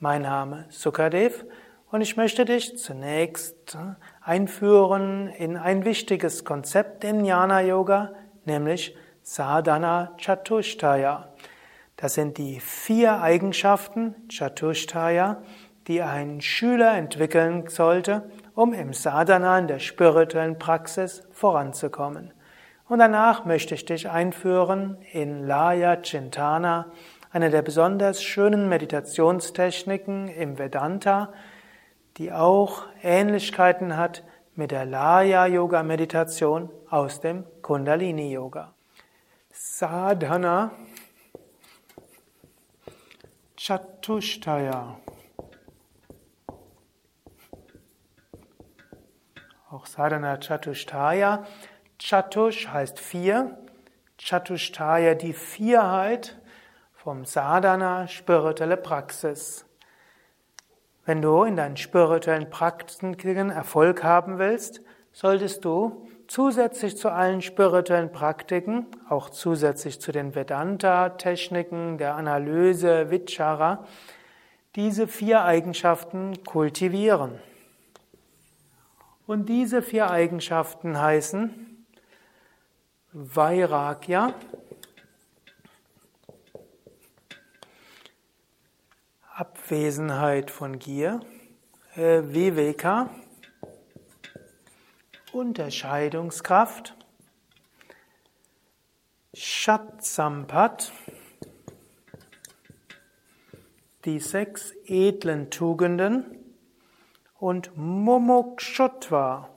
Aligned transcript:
Mein 0.00 0.22
Name 0.22 0.64
Sukadev 0.68 1.44
und 1.90 2.00
ich 2.00 2.16
möchte 2.16 2.44
dich 2.44 2.78
zunächst 2.78 3.78
einführen 4.20 5.28
in 5.28 5.56
ein 5.56 5.84
wichtiges 5.84 6.44
Konzept 6.44 7.04
in 7.04 7.24
Jnana 7.24 7.60
Yoga, 7.62 8.12
nämlich 8.44 8.96
Sadhana 9.22 10.12
Chatushtaya. 10.18 11.28
Das 11.96 12.14
sind 12.14 12.38
die 12.38 12.60
vier 12.60 13.20
Eigenschaften 13.20 14.14
Chatushtaya, 14.28 15.42
die 15.86 16.02
ein 16.02 16.40
Schüler 16.40 16.94
entwickeln 16.96 17.68
sollte, 17.68 18.30
um 18.54 18.72
im 18.72 18.92
Sadhana, 18.92 19.58
in 19.58 19.68
der 19.68 19.78
spirituellen 19.78 20.58
Praxis 20.58 21.22
voranzukommen. 21.30 22.32
Und 22.88 22.98
danach 22.98 23.44
möchte 23.44 23.74
ich 23.74 23.84
dich 23.84 24.10
einführen 24.10 24.98
in 25.12 25.46
Laya 25.46 25.96
Chintana, 25.96 26.86
eine 27.32 27.50
der 27.50 27.62
besonders 27.62 28.22
schönen 28.22 28.68
Meditationstechniken 28.68 30.28
im 30.28 30.58
Vedanta, 30.58 31.32
die 32.16 32.32
auch 32.32 32.84
Ähnlichkeiten 33.02 33.96
hat 33.96 34.24
mit 34.54 34.70
der 34.70 34.86
Laya-Yoga-Meditation 34.86 36.70
aus 36.88 37.20
dem 37.20 37.44
Kundalini-Yoga. 37.60 38.72
Sadhana 39.50 40.70
Chatushtaya. 43.56 44.98
Auch 49.70 49.84
Sadhana 49.86 50.38
Chatushtaya. 50.38 51.44
Chatush 51.98 52.68
heißt 52.68 52.98
vier. 52.98 53.58
Chatushtaya 54.18 55.14
die 55.14 55.34
Vierheit 55.34 56.40
vom 56.94 57.26
Sadhana 57.26 58.08
spirituelle 58.08 58.78
Praxis. 58.78 59.65
Wenn 61.06 61.22
du 61.22 61.44
in 61.44 61.54
deinen 61.54 61.76
spirituellen 61.76 62.50
Praktiken 62.50 63.50
Erfolg 63.50 64.02
haben 64.02 64.38
willst, 64.38 64.82
solltest 65.12 65.64
du 65.64 66.08
zusätzlich 66.26 66.96
zu 66.96 67.10
allen 67.10 67.42
spirituellen 67.42 68.10
Praktiken, 68.10 68.86
auch 69.08 69.30
zusätzlich 69.30 70.00
zu 70.00 70.10
den 70.10 70.34
Vedanta-Techniken 70.34 71.98
der 71.98 72.16
Analyse, 72.16 73.08
Vichara, 73.08 73.86
diese 74.74 75.06
vier 75.06 75.44
Eigenschaften 75.44 76.42
kultivieren. 76.44 77.38
Und 79.28 79.48
diese 79.48 79.82
vier 79.82 80.10
Eigenschaften 80.10 81.00
heißen 81.00 81.86
Vairagya, 83.12 84.34
Abwesenheit 89.38 90.50
von 90.50 90.78
Gier, 90.78 91.20
äh, 91.94 92.22
Viveka, 92.22 93.10
Unterscheidungskraft, 95.30 96.96
Shatsampat, 99.34 100.90
die 104.06 104.20
sechs 104.20 104.72
edlen 104.86 105.50
Tugenden 105.50 106.24
und 107.38 107.76
Mumukshutva, 107.76 109.50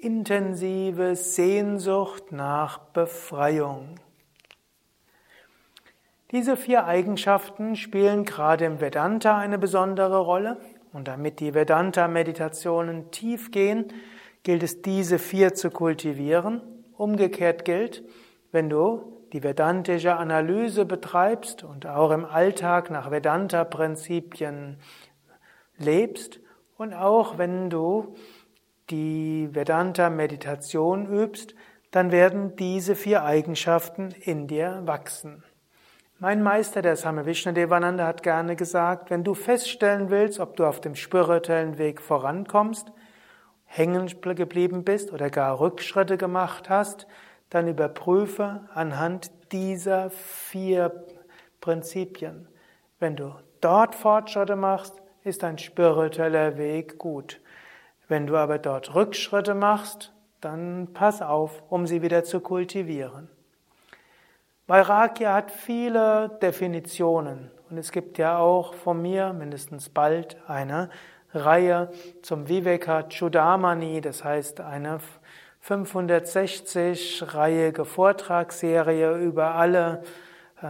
intensive 0.00 1.14
Sehnsucht 1.14 2.32
nach 2.32 2.78
Befreiung. 2.78 3.96
Diese 6.30 6.56
vier 6.56 6.86
Eigenschaften 6.86 7.76
spielen 7.76 8.24
gerade 8.24 8.64
im 8.64 8.80
Vedanta 8.80 9.36
eine 9.36 9.58
besondere 9.58 10.20
Rolle 10.20 10.58
und 10.92 11.08
damit 11.08 11.40
die 11.40 11.54
Vedanta-Meditationen 11.54 13.10
tief 13.10 13.50
gehen, 13.50 13.92
gilt 14.42 14.62
es, 14.62 14.80
diese 14.80 15.18
vier 15.18 15.54
zu 15.54 15.70
kultivieren. 15.70 16.62
Umgekehrt 16.96 17.64
gilt, 17.64 18.04
wenn 18.52 18.70
du 18.70 19.20
die 19.32 19.42
vedantische 19.42 20.16
Analyse 20.16 20.84
betreibst 20.84 21.62
und 21.62 21.86
auch 21.86 22.10
im 22.10 22.24
Alltag 22.24 22.90
nach 22.90 23.10
Vedanta-Prinzipien 23.10 24.78
lebst 25.78 26.40
und 26.76 26.94
auch 26.94 27.38
wenn 27.38 27.70
du 27.70 28.14
die 28.90 29.48
Vedanta-Meditation 29.52 31.06
übst, 31.06 31.54
dann 31.90 32.12
werden 32.12 32.56
diese 32.56 32.94
vier 32.94 33.24
Eigenschaften 33.24 34.14
in 34.20 34.46
dir 34.46 34.82
wachsen. 34.84 35.42
Mein 36.18 36.42
Meister, 36.42 36.82
der 36.82 36.96
Same 36.96 37.24
Vishnadevananda, 37.24 38.06
hat 38.06 38.22
gerne 38.22 38.54
gesagt, 38.54 39.10
wenn 39.10 39.24
du 39.24 39.34
feststellen 39.34 40.10
willst, 40.10 40.38
ob 40.38 40.56
du 40.56 40.66
auf 40.66 40.80
dem 40.80 40.94
spirituellen 40.94 41.78
Weg 41.78 42.00
vorankommst, 42.00 42.92
hängen 43.64 44.06
geblieben 44.22 44.84
bist 44.84 45.12
oder 45.12 45.30
gar 45.30 45.58
Rückschritte 45.60 46.18
gemacht 46.18 46.68
hast, 46.68 47.06
dann 47.48 47.68
überprüfe 47.68 48.68
anhand 48.74 49.30
dieser 49.52 50.10
vier 50.10 51.06
Prinzipien. 51.60 52.48
Wenn 52.98 53.16
du 53.16 53.34
dort 53.60 53.94
Fortschritte 53.94 54.56
machst, 54.56 55.00
ist 55.24 55.42
dein 55.42 55.58
spiritueller 55.58 56.58
Weg 56.58 56.98
gut. 56.98 57.40
Wenn 58.10 58.26
du 58.26 58.36
aber 58.36 58.58
dort 58.58 58.94
Rückschritte 58.96 59.54
machst, 59.54 60.12
dann 60.40 60.88
pass 60.92 61.22
auf, 61.22 61.62
um 61.68 61.86
sie 61.86 62.02
wieder 62.02 62.24
zu 62.24 62.40
kultivieren. 62.40 63.28
Vairagya 64.66 65.32
hat 65.32 65.52
viele 65.52 66.36
Definitionen 66.42 67.52
und 67.70 67.78
es 67.78 67.92
gibt 67.92 68.18
ja 68.18 68.36
auch 68.36 68.74
von 68.74 69.00
mir 69.00 69.32
mindestens 69.32 69.90
bald 69.90 70.36
eine 70.48 70.90
Reihe 71.32 71.92
zum 72.22 72.48
Viveka 72.48 73.04
Chudamani, 73.04 74.00
das 74.00 74.24
heißt 74.24 74.60
eine 74.60 74.98
560-reihige 75.64 77.84
Vortragsserie 77.84 79.18
über 79.18 79.54
alle 79.54 80.02
äh, 80.60 80.66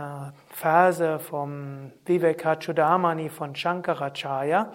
Verse 0.51 1.19
vom 1.19 1.93
Viveka 2.05 2.57
Chudamani 2.57 3.31
von 3.31 3.55
Shankaracharya. 3.55 4.71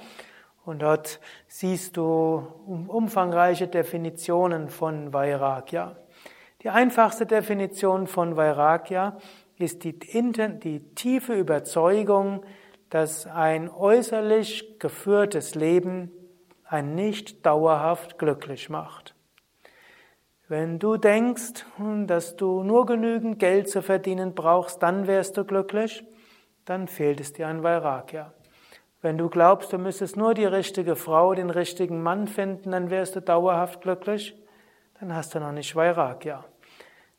Und 0.65 0.81
dort 0.81 1.19
siehst 1.47 1.95
du 1.95 2.43
umfangreiche 2.87 3.67
Definitionen 3.67 4.69
von 4.69 5.13
Vairagya. 5.13 5.95
Die 6.63 6.69
einfachste 6.69 7.27
Definition 7.27 8.07
von 8.07 8.35
Vairagya 8.35 9.17
ist 9.59 9.83
die, 9.83 9.97
die 9.99 10.79
tiefe 10.95 11.33
Überzeugung, 11.33 12.43
dass 12.89 13.27
ein 13.27 13.69
äußerlich 13.69 14.79
geführtes 14.79 15.53
Leben 15.53 16.11
ein 16.63 16.95
nicht 16.95 17.45
dauerhaft 17.45 18.17
glücklich 18.17 18.69
macht. 18.69 19.13
Wenn 20.47 20.79
du 20.79 20.97
denkst, 20.97 21.65
dass 22.07 22.35
du 22.35 22.63
nur 22.63 22.85
genügend 22.85 23.39
Geld 23.39 23.69
zu 23.69 23.81
verdienen 23.81 24.33
brauchst, 24.33 24.81
dann 24.81 25.05
wärst 25.07 25.37
du 25.37 25.45
glücklich, 25.45 26.03
dann 26.65 26.87
fehlt 26.87 27.19
es 27.19 27.33
dir 27.33 27.47
an 27.47 27.63
Vairagya. 27.63 28.33
Wenn 29.05 29.19
du 29.19 29.29
glaubst, 29.29 29.71
du 29.71 29.77
müsstest 29.77 30.17
nur 30.17 30.33
die 30.33 30.45
richtige 30.45 30.95
Frau, 30.95 31.35
den 31.35 31.51
richtigen 31.51 32.01
Mann 32.01 32.27
finden, 32.27 32.71
dann 32.71 32.89
wärst 32.89 33.15
du 33.15 33.21
dauerhaft 33.21 33.81
glücklich, 33.81 34.35
dann 34.99 35.13
hast 35.13 35.35
du 35.35 35.39
noch 35.39 35.51
nicht 35.51 35.75
Vairagya. 35.75 36.43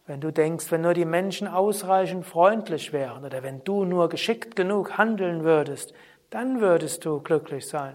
Wenn 0.04 0.20
du 0.20 0.32
denkst, 0.32 0.72
wenn 0.72 0.80
nur 0.80 0.94
die 0.94 1.04
Menschen 1.04 1.46
ausreichend 1.46 2.26
freundlich 2.26 2.92
wären 2.92 3.24
oder 3.24 3.44
wenn 3.44 3.62
du 3.62 3.84
nur 3.84 4.08
geschickt 4.08 4.56
genug 4.56 4.98
handeln 4.98 5.44
würdest, 5.44 5.94
dann 6.30 6.60
würdest 6.60 7.04
du 7.04 7.20
glücklich 7.20 7.68
sein, 7.68 7.94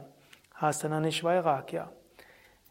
hast 0.54 0.86
du 0.86 0.88
noch 0.88 1.02
nicht 1.02 1.22
Vairagya. 1.26 1.92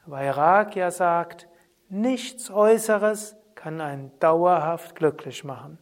Vairagya 0.07 0.91
sagt, 0.91 1.49
nichts 1.91 2.51
Äußeres 2.51 3.37
kann 3.57 3.83
einen 3.83 4.11
dauerhaft 4.21 4.97
glücklich 4.97 5.45
machen. 5.45 5.77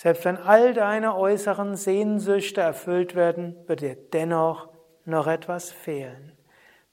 Selbst 0.00 0.24
wenn 0.24 0.36
all 0.36 0.74
deine 0.74 1.16
äußeren 1.16 1.74
Sehnsüchte 1.74 2.60
erfüllt 2.60 3.16
werden, 3.16 3.56
wird 3.66 3.80
dir 3.80 3.96
dennoch 3.96 4.68
noch 5.04 5.26
etwas 5.26 5.72
fehlen. 5.72 6.38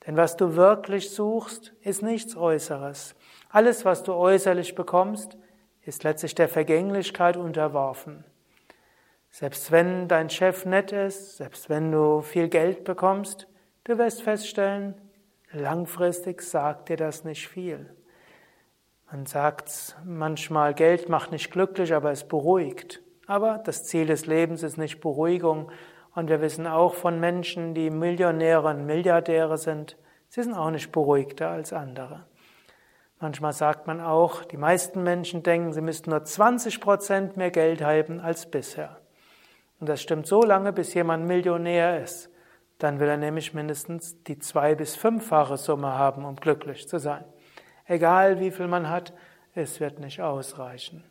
Denn 0.08 0.18
was 0.18 0.38
du 0.38 0.56
wirklich 0.56 1.12
suchst, 1.12 1.74
ist 1.82 2.02
nichts 2.02 2.36
Äußeres. 2.36 3.14
Alles, 3.52 3.86
was 3.86 4.02
du 4.02 4.16
äußerlich 4.16 4.74
bekommst, 4.74 5.38
ist 5.84 6.04
letztlich 6.04 6.34
der 6.34 6.50
Vergänglichkeit 6.50 7.38
unterworfen. 7.38 8.26
Selbst 9.30 9.72
wenn 9.72 10.08
dein 10.08 10.32
Chef 10.32 10.66
nett 10.66 10.92
ist, 10.92 11.38
selbst 11.38 11.70
wenn 11.70 11.92
du 11.92 12.24
viel 12.24 12.48
Geld 12.48 12.86
bekommst, 12.86 13.48
du 13.84 14.00
wirst 14.00 14.24
feststellen, 14.24 14.96
langfristig 15.52 16.42
sagt 16.42 16.90
dir 16.90 16.98
das 16.98 17.24
nicht 17.24 17.48
viel. 17.48 17.96
Man 19.12 19.26
sagt 19.26 19.96
manchmal, 20.04 20.74
Geld 20.74 21.10
macht 21.10 21.32
nicht 21.32 21.52
glücklich, 21.52 21.94
aber 21.94 22.12
es 22.12 22.28
beruhigt. 22.28 23.02
Aber 23.28 23.60
das 23.60 23.84
Ziel 23.84 24.08
des 24.08 24.26
Lebens 24.26 24.64
ist 24.64 24.78
nicht 24.78 25.00
Beruhigung. 25.00 25.72
Und 26.16 26.30
wir 26.30 26.42
wissen 26.42 26.66
auch 26.66 26.96
von 26.96 27.20
Menschen, 27.20 27.74
die 27.76 27.90
Millionäre 27.90 28.70
und 28.70 28.86
Milliardäre 28.86 29.58
sind, 29.58 29.98
sie 30.30 30.42
sind 30.44 30.54
auch 30.54 30.72
nicht 30.72 30.92
beruhigter 30.92 31.50
als 31.50 31.74
andere. 31.74 32.26
Manchmal 33.20 33.54
sagt 33.54 33.88
man 33.88 34.02
auch, 34.02 34.44
die 34.44 34.58
meisten 34.58 35.04
Menschen 35.04 35.44
denken, 35.44 35.74
sie 35.74 35.82
müssten 35.82 36.10
nur 36.10 36.24
20 36.24 36.82
Prozent 36.82 37.38
mehr 37.38 37.52
Geld 37.52 37.82
haben 37.82 38.20
als 38.20 38.50
bisher. 38.50 38.98
Und 39.80 39.88
das 39.88 40.02
stimmt 40.02 40.26
so 40.26 40.42
lange, 40.42 40.74
bis 40.74 40.94
jemand 40.94 41.26
Millionär 41.26 42.02
ist. 42.02 42.30
Dann 42.78 43.00
will 43.00 43.08
er 43.08 43.18
nämlich 43.18 43.54
mindestens 43.54 44.22
die 44.24 44.40
zwei- 44.40 44.76
bis 44.76 44.96
fünffache 44.96 45.58
Summe 45.58 45.94
haben, 45.94 46.26
um 46.26 46.36
glücklich 46.36 46.88
zu 46.88 46.98
sein. 46.98 47.24
Egal 47.86 48.40
wie 48.40 48.52
viel 48.52 48.68
man 48.68 48.90
hat, 48.90 49.14
es 49.54 49.80
wird 49.80 50.00
nicht 50.00 50.22
ausreichen. 50.22 51.04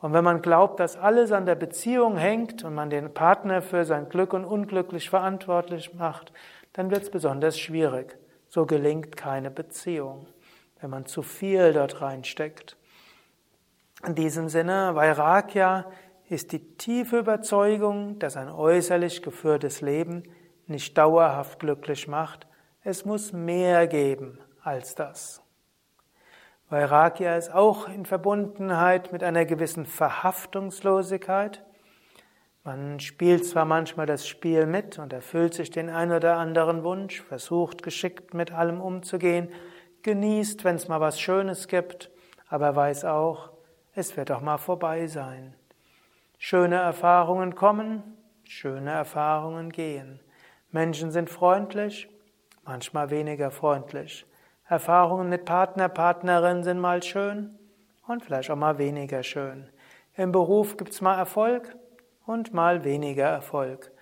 Und 0.00 0.12
wenn 0.12 0.24
man 0.24 0.42
glaubt, 0.42 0.80
dass 0.80 0.96
alles 0.96 1.32
an 1.32 1.46
der 1.46 1.54
Beziehung 1.54 2.18
hängt 2.18 2.62
und 2.62 2.74
man 2.74 2.90
den 2.90 3.14
Partner 3.14 3.62
für 3.62 3.84
sein 3.84 4.08
Glück 4.08 4.34
und 4.34 4.44
Unglücklich 4.44 5.08
verantwortlich 5.08 5.94
macht, 5.94 6.32
dann 6.74 6.90
wird 6.90 7.04
es 7.04 7.10
besonders 7.10 7.58
schwierig. 7.58 8.18
So 8.48 8.66
gelingt 8.66 9.16
keine 9.16 9.50
Beziehung, 9.50 10.26
wenn 10.80 10.90
man 10.90 11.06
zu 11.06 11.22
viel 11.22 11.72
dort 11.72 12.02
reinsteckt. 12.02 12.76
In 14.06 14.14
diesem 14.14 14.50
Sinne, 14.50 14.94
Vairagya 14.94 15.86
ist 16.28 16.52
die 16.52 16.76
tiefe 16.76 17.18
Überzeugung, 17.18 18.18
dass 18.18 18.36
ein 18.36 18.50
äußerlich 18.50 19.22
geführtes 19.22 19.80
Leben 19.80 20.24
nicht 20.66 20.98
dauerhaft 20.98 21.60
glücklich 21.60 22.08
macht. 22.08 22.46
Es 22.82 23.04
muss 23.04 23.32
mehr 23.32 23.86
geben 23.86 24.38
als 24.62 24.94
das. 24.94 25.43
Vairagya 26.74 27.36
ist 27.36 27.54
auch 27.54 27.88
in 27.88 28.04
Verbundenheit 28.04 29.12
mit 29.12 29.22
einer 29.22 29.44
gewissen 29.44 29.86
Verhaftungslosigkeit. 29.86 31.62
Man 32.64 32.98
spielt 32.98 33.46
zwar 33.46 33.64
manchmal 33.64 34.06
das 34.06 34.26
Spiel 34.26 34.66
mit 34.66 34.98
und 34.98 35.12
erfüllt 35.12 35.54
sich 35.54 35.70
den 35.70 35.88
ein 35.88 36.10
oder 36.10 36.36
anderen 36.36 36.82
Wunsch, 36.82 37.22
versucht 37.22 37.84
geschickt 37.84 38.34
mit 38.34 38.50
allem 38.50 38.80
umzugehen, 38.80 39.50
genießt, 40.02 40.64
wenn 40.64 40.74
es 40.74 40.88
mal 40.88 41.00
was 41.00 41.20
Schönes 41.20 41.68
gibt, 41.68 42.10
aber 42.48 42.74
weiß 42.74 43.04
auch, 43.04 43.52
es 43.94 44.16
wird 44.16 44.32
auch 44.32 44.40
mal 44.40 44.58
vorbei 44.58 45.06
sein. 45.06 45.54
Schöne 46.38 46.74
Erfahrungen 46.74 47.54
kommen, 47.54 48.02
schöne 48.42 48.90
Erfahrungen 48.90 49.70
gehen. 49.70 50.18
Menschen 50.72 51.12
sind 51.12 51.30
freundlich, 51.30 52.08
manchmal 52.64 53.10
weniger 53.10 53.52
freundlich. 53.52 54.26
Erfahrungen 54.66 55.28
mit 55.28 55.44
Partner, 55.44 55.88
Partnerin 55.88 56.64
sind 56.64 56.78
mal 56.78 57.02
schön 57.02 57.58
und 58.06 58.24
vielleicht 58.24 58.50
auch 58.50 58.56
mal 58.56 58.78
weniger 58.78 59.22
schön. 59.22 59.68
Im 60.14 60.32
Beruf 60.32 60.76
gibt's 60.76 61.00
mal 61.00 61.18
Erfolg 61.18 61.76
und 62.24 62.54
mal 62.54 62.84
weniger 62.84 63.26
Erfolg. 63.26 63.92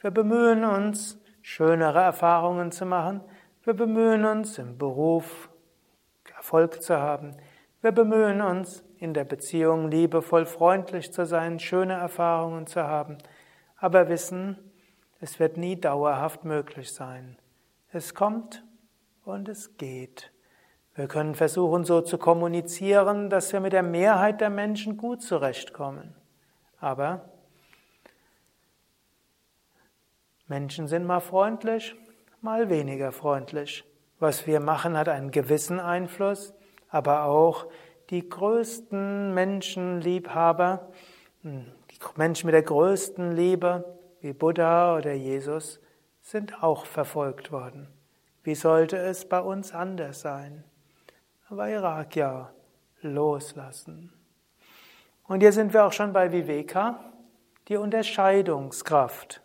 Wir 0.00 0.10
bemühen 0.10 0.64
uns, 0.64 1.20
schönere 1.40 2.00
Erfahrungen 2.00 2.70
zu 2.70 2.86
machen. 2.86 3.20
Wir 3.64 3.74
bemühen 3.74 4.24
uns, 4.24 4.58
im 4.58 4.78
Beruf 4.78 5.48
Erfolg 6.36 6.82
zu 6.82 6.98
haben. 6.98 7.36
Wir 7.80 7.92
bemühen 7.92 8.40
uns, 8.40 8.84
in 8.98 9.14
der 9.14 9.24
Beziehung 9.24 9.90
liebevoll 9.90 10.46
freundlich 10.46 11.12
zu 11.12 11.26
sein, 11.26 11.58
schöne 11.58 11.94
Erfahrungen 11.94 12.68
zu 12.68 12.84
haben, 12.84 13.18
aber 13.76 14.08
wissen, 14.08 14.56
es 15.20 15.40
wird 15.40 15.56
nie 15.56 15.80
dauerhaft 15.80 16.44
möglich 16.44 16.92
sein. 16.92 17.36
Es 17.90 18.14
kommt 18.14 18.64
und 19.24 19.48
es 19.48 19.76
geht. 19.76 20.32
Wir 20.94 21.08
können 21.08 21.34
versuchen, 21.34 21.84
so 21.84 22.02
zu 22.02 22.18
kommunizieren, 22.18 23.30
dass 23.30 23.52
wir 23.52 23.60
mit 23.60 23.72
der 23.72 23.82
Mehrheit 23.82 24.40
der 24.40 24.50
Menschen 24.50 24.96
gut 24.96 25.22
zurechtkommen. 25.22 26.14
Aber 26.78 27.30
Menschen 30.48 30.88
sind 30.88 31.06
mal 31.06 31.20
freundlich, 31.20 31.94
mal 32.42 32.68
weniger 32.68 33.10
freundlich. 33.12 33.84
Was 34.18 34.46
wir 34.46 34.60
machen, 34.60 34.98
hat 34.98 35.08
einen 35.08 35.30
gewissen 35.30 35.80
Einfluss, 35.80 36.52
aber 36.88 37.24
auch 37.24 37.66
die 38.10 38.28
größten 38.28 39.32
Menschenliebhaber, 39.32 40.90
hm, 41.40 41.64
die 41.90 41.98
Menschen 42.16 42.46
mit 42.46 42.54
der 42.54 42.62
größten 42.62 43.32
Liebe, 43.34 43.98
wie 44.20 44.34
Buddha 44.34 44.96
oder 44.96 45.14
Jesus, 45.14 45.80
sind 46.20 46.62
auch 46.62 46.84
verfolgt 46.84 47.50
worden. 47.50 47.88
Wie 48.44 48.54
sollte 48.54 48.96
es 48.96 49.28
bei 49.28 49.40
uns 49.40 49.72
anders 49.72 50.20
sein? 50.20 50.64
Vairagya, 51.48 52.50
loslassen. 53.02 54.12
Und 55.28 55.40
hier 55.40 55.52
sind 55.52 55.72
wir 55.72 55.84
auch 55.84 55.92
schon 55.92 56.12
bei 56.12 56.32
Viveka, 56.32 56.98
die 57.68 57.76
Unterscheidungskraft. 57.76 59.42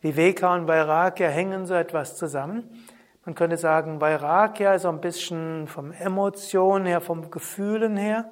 Viveka 0.00 0.54
und 0.54 0.66
Vairagya 0.66 1.28
hängen 1.28 1.66
so 1.66 1.74
etwas 1.74 2.16
zusammen. 2.16 2.86
Man 3.24 3.34
könnte 3.34 3.56
sagen, 3.56 4.00
Vairagya 4.00 4.74
ist 4.74 4.82
so 4.82 4.88
ein 4.88 5.00
bisschen 5.00 5.66
vom 5.66 5.92
Emotionen 5.92 6.86
her, 6.86 7.00
vom 7.00 7.30
Gefühlen 7.30 7.96
her. 7.96 8.30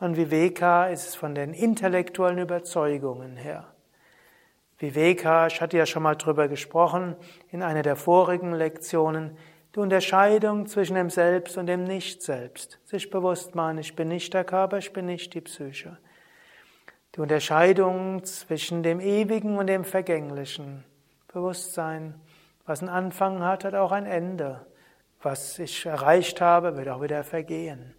Und 0.00 0.16
Viveka 0.16 0.86
ist 0.86 1.08
es 1.08 1.14
von 1.14 1.34
den 1.34 1.52
intellektuellen 1.52 2.38
Überzeugungen 2.38 3.36
her. 3.36 3.66
Viveka, 4.80 5.46
ich 5.46 5.60
hatte 5.60 5.76
ja 5.76 5.84
schon 5.84 6.02
mal 6.02 6.16
drüber 6.16 6.48
gesprochen 6.48 7.14
in 7.50 7.62
einer 7.62 7.82
der 7.82 7.96
vorigen 7.96 8.54
Lektionen, 8.54 9.36
die 9.74 9.80
Unterscheidung 9.80 10.66
zwischen 10.66 10.94
dem 10.94 11.10
Selbst 11.10 11.58
und 11.58 11.66
dem 11.66 11.84
Nicht-Selbst. 11.84 12.80
Sich 12.84 13.10
bewusst 13.10 13.54
machen, 13.54 13.78
ich 13.78 13.94
bin 13.94 14.08
nicht 14.08 14.32
der 14.32 14.44
Körper, 14.44 14.78
ich 14.78 14.92
bin 14.92 15.04
nicht 15.04 15.34
die 15.34 15.42
Psyche. 15.42 15.98
Die 17.14 17.20
Unterscheidung 17.20 18.24
zwischen 18.24 18.82
dem 18.82 19.00
Ewigen 19.00 19.58
und 19.58 19.66
dem 19.66 19.84
Vergänglichen. 19.84 20.84
Bewusstsein, 21.32 22.18
was 22.64 22.80
einen 22.80 22.88
Anfang 22.88 23.44
hat, 23.44 23.64
hat 23.64 23.74
auch 23.74 23.92
ein 23.92 24.06
Ende. 24.06 24.64
Was 25.22 25.58
ich 25.58 25.84
erreicht 25.84 26.40
habe, 26.40 26.76
wird 26.76 26.88
auch 26.88 27.02
wieder 27.02 27.22
vergehen. 27.22 27.94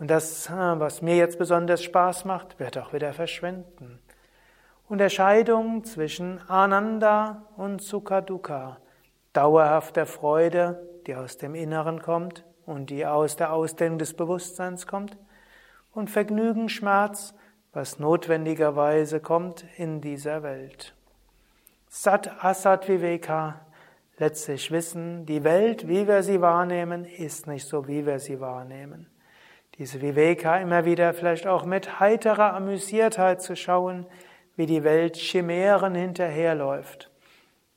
Und 0.00 0.10
das, 0.10 0.50
was 0.50 1.00
mir 1.00 1.16
jetzt 1.16 1.38
besonders 1.38 1.84
Spaß 1.84 2.24
macht, 2.24 2.58
wird 2.58 2.76
auch 2.76 2.92
wieder 2.92 3.12
verschwinden. 3.12 4.00
Unterscheidung 4.86 5.82
zwischen 5.84 6.38
Ananda 6.46 7.46
und 7.56 7.80
Sukha-Dukkha, 7.80 8.76
dauerhafter 9.32 10.04
Freude, 10.04 10.86
die 11.06 11.14
aus 11.14 11.38
dem 11.38 11.54
Inneren 11.54 12.02
kommt 12.02 12.44
und 12.66 12.90
die 12.90 13.06
aus 13.06 13.36
der 13.36 13.54
Ausdehnung 13.54 13.98
des 13.98 14.12
Bewusstseins 14.12 14.86
kommt, 14.86 15.16
und 15.92 16.10
Vergnügen, 16.10 16.68
Schmerz, 16.68 17.34
was 17.72 17.98
notwendigerweise 17.98 19.20
kommt 19.20 19.64
in 19.78 20.02
dieser 20.02 20.42
Welt. 20.42 20.94
Sat 21.88 22.44
Asat 22.44 22.86
Viveka, 22.86 23.60
letztlich 24.18 24.70
wissen, 24.70 25.24
die 25.24 25.44
Welt, 25.44 25.88
wie 25.88 26.06
wir 26.06 26.22
sie 26.22 26.42
wahrnehmen, 26.42 27.06
ist 27.06 27.46
nicht 27.46 27.66
so, 27.66 27.88
wie 27.88 28.04
wir 28.04 28.18
sie 28.18 28.38
wahrnehmen. 28.38 29.06
Diese 29.78 30.02
Viveka 30.02 30.58
immer 30.58 30.84
wieder 30.84 31.14
vielleicht 31.14 31.46
auch 31.46 31.64
mit 31.64 32.00
heiterer 32.00 32.52
Amüsiertheit 32.52 33.40
zu 33.40 33.56
schauen, 33.56 34.04
wie 34.56 34.66
die 34.66 34.84
Welt 34.84 35.16
Chimären 35.16 35.94
hinterherläuft, 35.94 37.10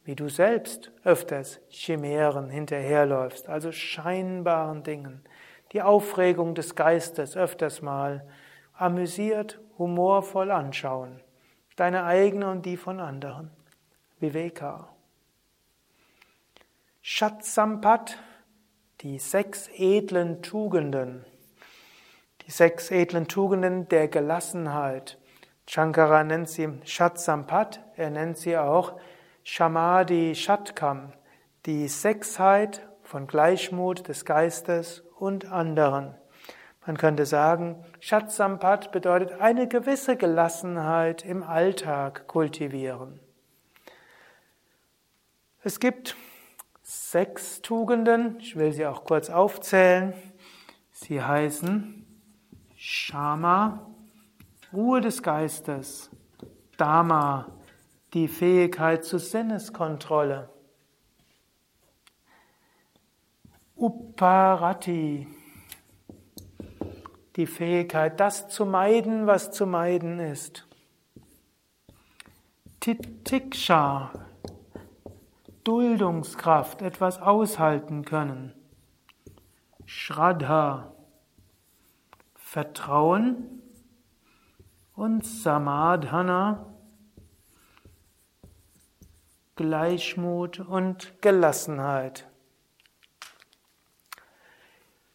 wie 0.03 0.15
du 0.15 0.29
selbst 0.29 0.91
öfters 1.03 1.59
Chimären 1.69 2.49
hinterherläufst, 2.49 3.49
also 3.49 3.71
scheinbaren 3.71 4.83
Dingen, 4.83 5.23
die 5.73 5.81
Aufregung 5.81 6.55
des 6.55 6.75
Geistes 6.75 7.35
öfters 7.35 7.81
mal 7.81 8.25
amüsiert, 8.73 9.59
humorvoll 9.77 10.51
anschauen, 10.51 11.21
deine 11.75 12.03
eigene 12.03 12.49
und 12.49 12.65
die 12.65 12.77
von 12.77 12.99
anderen. 12.99 13.51
Viveka. 14.19 14.89
Shatsampat, 17.01 18.17
die 19.01 19.19
sechs 19.19 19.69
edlen 19.75 20.41
Tugenden, 20.41 21.25
die 22.41 22.51
sechs 22.51 22.91
edlen 22.91 23.27
Tugenden 23.27 23.87
der 23.89 24.07
Gelassenheit, 24.07 25.19
Shankara 25.69 26.23
nennt 26.23 26.49
sie 26.49 26.69
Shatsampat, 26.85 27.81
er 27.97 28.09
nennt 28.09 28.37
sie 28.37 28.57
auch 28.57 28.99
Shamadhi 29.43 30.33
Shatkam, 30.33 31.11
die 31.65 31.89
Sechsheit 31.89 32.87
von 33.03 33.27
Gleichmut 33.27 34.07
des 34.07 34.23
Geistes 34.23 35.03
und 35.19 35.51
anderen. 35.51 36.15
Man 36.85 36.97
könnte 36.97 37.25
sagen, 37.25 37.83
Shatsampat 37.99 38.93
bedeutet 38.93 39.41
eine 39.41 39.67
gewisse 39.67 40.15
Gelassenheit 40.15 41.25
im 41.25 41.43
Alltag 41.43 42.27
kultivieren. 42.27 43.19
Es 45.63 45.81
gibt 45.81 46.15
sechs 46.81 47.61
Tugenden, 47.61 48.39
ich 48.39 48.55
will 48.55 48.71
sie 48.71 48.85
auch 48.85 49.03
kurz 49.03 49.29
aufzählen. 49.29 50.13
Sie 50.91 51.21
heißen 51.21 52.05
Shama, 52.77 53.85
Ruhe 54.73 54.99
des 54.99 55.23
Geistes, 55.23 56.09
Dharma, 56.75 57.47
die 58.13 58.27
Fähigkeit 58.27 59.05
zur 59.05 59.19
Sinneskontrolle. 59.19 60.49
Uparati, 63.77 65.27
die 67.37 67.45
Fähigkeit, 67.45 68.19
das 68.19 68.49
zu 68.49 68.65
meiden, 68.65 69.25
was 69.25 69.51
zu 69.51 69.65
meiden 69.65 70.19
ist. 70.19 70.67
Titiksha, 72.81 74.11
Duldungskraft, 75.63 76.81
etwas 76.81 77.21
aushalten 77.21 78.03
können. 78.03 78.53
Shraddha, 79.85 80.91
Vertrauen 82.35 83.56
und 84.97 85.23
Samadhana, 85.23 86.65
Gleichmut 89.55 90.59
und 90.59 91.21
Gelassenheit. 91.21 92.27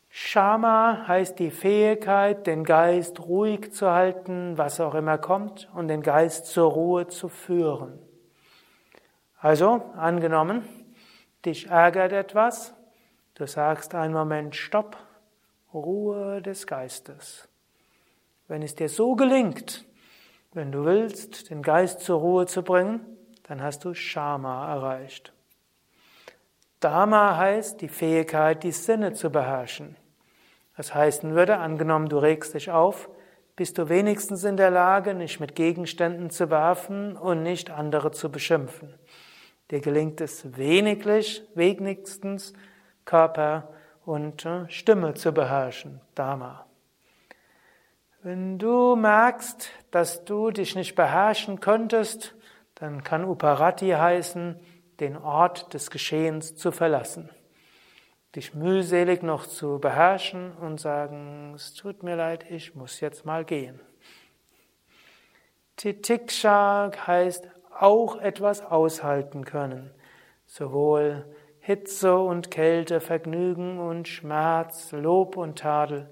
Shama 0.09 1.05
heißt 1.09 1.39
die 1.41 1.51
Fähigkeit, 1.51 2.47
den 2.47 2.63
Geist 2.63 3.19
ruhig 3.21 3.73
zu 3.73 3.91
halten, 3.91 4.57
was 4.57 4.79
auch 4.79 4.95
immer 4.95 5.19
kommt, 5.19 5.69
und 5.75 5.89
den 5.89 6.03
Geist 6.03 6.47
zur 6.47 6.71
Ruhe 6.71 7.09
zu 7.09 7.29
führen. 7.29 7.99
Also, 9.41 9.83
angenommen, 9.97 10.65
dich 11.45 11.71
ärgert 11.71 12.13
etwas, 12.13 12.73
du 13.35 13.49
sagst 13.49 13.97
einen 13.97 14.15
Moment 14.15 14.55
Stopp, 14.55 14.97
Ruhe 15.75 16.41
des 16.41 16.69
Geistes. 16.69 17.49
Wenn 18.53 18.61
es 18.61 18.75
dir 18.75 18.91
so 18.91 19.17
gelingt, 19.17 19.87
wenn 20.53 20.73
du 20.73 20.85
willst, 20.85 21.49
den 21.49 21.63
Geist 21.63 22.01
zur 22.01 22.21
Ruhe 22.21 22.45
zu 22.45 22.63
bringen, 22.63 23.01
dann 23.45 23.63
hast 23.63 23.83
du 23.83 23.95
Shama 23.95 24.71
erreicht. 24.71 25.33
Dharma 26.79 27.39
heißt 27.39 27.81
die 27.81 27.89
Fähigkeit, 27.89 28.63
die 28.63 28.73
Sinne 28.73 29.15
zu 29.15 29.31
beherrschen. 29.31 29.97
Das 30.77 30.95
heißen 30.95 31.35
würde, 31.35 31.57
angenommen, 31.57 32.11
du 32.11 32.19
regst 32.19 32.53
dich 32.53 32.71
auf, 32.71 33.09
bist 33.57 33.79
du 33.79 33.89
wenigstens 33.89 34.45
in 34.45 34.59
der 34.59 34.71
Lage, 34.71 35.15
nicht 35.15 35.41
mit 35.41 35.55
Gegenständen 35.55 36.29
zu 36.29 36.51
werfen 36.51 37.17
und 37.17 37.43
nicht 37.43 37.71
andere 37.71 38.11
zu 38.11 38.31
beschimpfen. 38.31 38.93
Dir 39.71 39.81
gelingt 39.81 40.21
es 40.21 40.59
weniglich, 40.59 41.43
wenigstens 41.55 42.53
Körper 43.07 43.71
und 44.05 44.45
äh, 44.45 44.69
Stimme 44.69 45.15
zu 45.15 45.33
beherrschen, 45.33 46.03
Dharma. 46.15 46.67
Wenn 48.25 48.57
du 48.57 48.95
merkst, 48.95 49.69
dass 49.91 50.25
du 50.25 50.53
dich 50.53 50.77
nicht 50.77 50.95
beherrschen 50.95 51.59
könntest, 51.59 52.37
dann 52.77 53.03
kann 53.03 53.25
Uparati 53.25 53.89
heißen, 53.89 54.61
den 55.01 55.17
Ort 55.17 55.75
des 55.75 55.91
Geschehens 55.91 56.55
zu 56.55 56.71
verlassen. 56.71 57.31
Dich 58.37 58.55
mühselig 58.55 59.25
noch 59.25 59.49
zu 59.49 59.81
beherrschen 59.81 60.53
und 60.53 60.79
sagen, 60.79 61.55
es 61.57 61.75
tut 61.75 62.05
mir 62.05 62.15
leid, 62.15 62.49
ich 62.49 62.77
muss 62.77 63.01
jetzt 63.01 63.27
mal 63.27 63.45
gehen. 63.45 63.81
Titiksha 65.75 66.93
heißt 67.05 67.49
auch 67.77 68.21
etwas 68.21 68.65
aushalten 68.65 69.45
können, 69.45 69.91
sowohl 70.47 71.25
Hitze 71.59 72.17
und 72.17 72.53
Kälte, 72.53 73.01
Vergnügen 73.01 73.81
und 73.81 74.07
Schmerz, 74.07 74.93
Lob 74.93 75.37
und 75.37 75.59
Tadel 75.59 76.09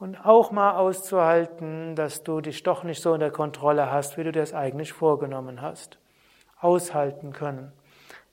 und 0.00 0.24
auch 0.24 0.50
mal 0.50 0.76
auszuhalten, 0.76 1.94
dass 1.94 2.24
du 2.24 2.40
dich 2.40 2.62
doch 2.62 2.84
nicht 2.84 3.02
so 3.02 3.12
in 3.12 3.20
der 3.20 3.30
Kontrolle 3.30 3.92
hast, 3.92 4.16
wie 4.16 4.24
du 4.24 4.32
dir 4.32 4.40
das 4.40 4.54
eigentlich 4.54 4.94
vorgenommen 4.94 5.60
hast. 5.60 5.98
Aushalten 6.58 7.32
können. 7.32 7.70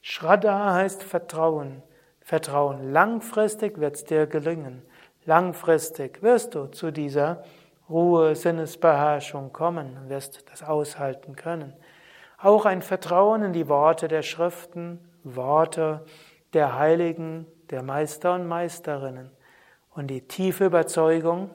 Shraddha 0.02 0.74
heißt 0.74 1.04
Vertrauen. 1.04 1.84
Vertrauen. 2.22 2.92
Langfristig 2.92 3.80
wird 3.80 3.96
es 3.98 4.06
dir 4.06 4.28
gelingen. 4.28 4.82
Langfristig 5.26 6.24
wirst 6.24 6.56
du 6.56 6.68
zu 6.68 6.92
dieser 6.92 7.44
Ruhe, 7.90 8.36
Sinnesbeherrschung 8.36 9.52
kommen, 9.52 9.98
wirst 10.08 10.50
das 10.50 10.64
aushalten 10.64 11.36
können. 11.36 11.74
Auch 12.38 12.66
ein 12.66 12.82
Vertrauen 12.82 13.44
in 13.44 13.54
die 13.54 13.68
Worte 13.68 14.08
der 14.08 14.22
Schriften, 14.22 15.00
Worte 15.24 16.06
der 16.54 16.78
Heiligen, 16.78 17.46
der 17.70 17.84
Meister 17.84 18.36
und 18.36 18.48
Meisterinnen 18.48 19.37
und 19.98 20.08
die 20.08 20.22
tiefe 20.22 20.66
Überzeugung, 20.66 21.50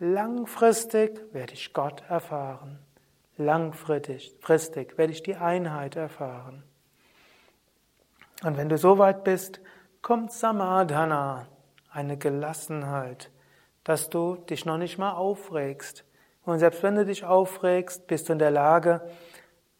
langfristig 0.00 1.20
werde 1.32 1.54
ich 1.54 1.72
Gott 1.72 2.02
erfahren. 2.08 2.80
Langfristig 3.36 4.98
werde 4.98 5.12
ich 5.12 5.22
die 5.22 5.36
Einheit 5.36 5.94
erfahren. 5.94 6.64
Und 8.42 8.56
wenn 8.56 8.68
du 8.68 8.76
so 8.78 8.98
weit 8.98 9.22
bist, 9.22 9.60
kommt 10.02 10.32
Samadhana, 10.32 11.46
eine 11.92 12.16
Gelassenheit, 12.16 13.30
dass 13.84 14.10
du 14.10 14.34
dich 14.34 14.66
noch 14.66 14.78
nicht 14.78 14.98
mal 14.98 15.12
aufregst. 15.12 16.04
Und 16.44 16.58
selbst 16.58 16.82
wenn 16.82 16.96
du 16.96 17.04
dich 17.04 17.24
aufregst, 17.24 18.08
bist 18.08 18.28
du 18.28 18.32
in 18.32 18.40
der 18.40 18.50
Lage, 18.50 19.08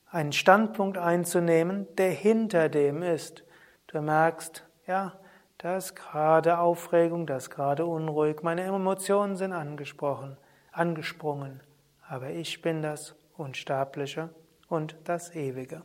einen 0.08 0.32
Standpunkt 0.32 0.98
einzunehmen, 0.98 1.88
der 1.96 2.12
hinter 2.12 2.68
dem 2.68 3.02
ist. 3.02 3.42
Du 3.88 4.00
merkst, 4.00 4.64
ja, 4.86 5.18
da 5.58 5.76
ist 5.76 5.96
gerade 5.96 6.58
Aufregung, 6.58 7.26
da 7.26 7.36
ist 7.36 7.50
gerade 7.50 7.84
unruhig, 7.84 8.42
meine 8.42 8.62
Emotionen 8.62 9.36
sind 9.36 9.52
angesprochen, 9.52 10.36
angesprungen, 10.72 11.60
aber 12.08 12.30
ich 12.30 12.62
bin 12.62 12.80
das 12.80 13.16
Unsterbliche 13.36 14.30
und 14.68 14.96
das 15.04 15.34
Ewige. 15.34 15.82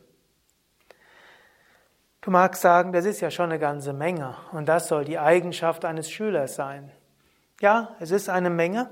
Du 2.20 2.30
magst 2.30 2.62
sagen, 2.62 2.92
das 2.92 3.04
ist 3.04 3.20
ja 3.20 3.30
schon 3.30 3.50
eine 3.50 3.58
ganze 3.58 3.92
Menge 3.92 4.36
und 4.52 4.66
das 4.66 4.88
soll 4.88 5.04
die 5.04 5.18
Eigenschaft 5.18 5.84
eines 5.84 6.10
Schülers 6.10 6.54
sein. 6.54 6.90
Ja, 7.60 7.96
es 8.00 8.12
ist 8.12 8.28
eine 8.28 8.50
Menge 8.50 8.90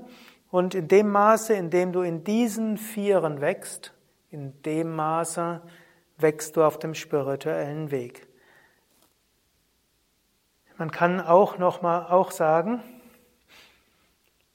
und 0.51 0.75
in 0.75 0.87
dem 0.87 1.09
Maße, 1.09 1.53
in 1.53 1.69
dem 1.69 1.93
du 1.93 2.01
in 2.01 2.23
diesen 2.23 2.77
Vieren 2.77 3.41
wächst, 3.41 3.93
in 4.29 4.61
dem 4.63 4.95
Maße 4.95 5.61
wächst 6.17 6.57
du 6.57 6.63
auf 6.63 6.77
dem 6.77 6.93
spirituellen 6.93 7.89
Weg. 7.89 8.27
Man 10.77 10.91
kann 10.91 11.21
auch 11.21 11.57
noch 11.57 11.81
mal 11.81 12.07
auch 12.07 12.31
sagen, 12.31 12.81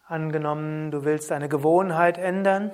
angenommen, 0.07 0.91
du 0.91 1.05
willst 1.05 1.31
eine 1.31 1.49
Gewohnheit 1.49 2.19
ändern, 2.19 2.73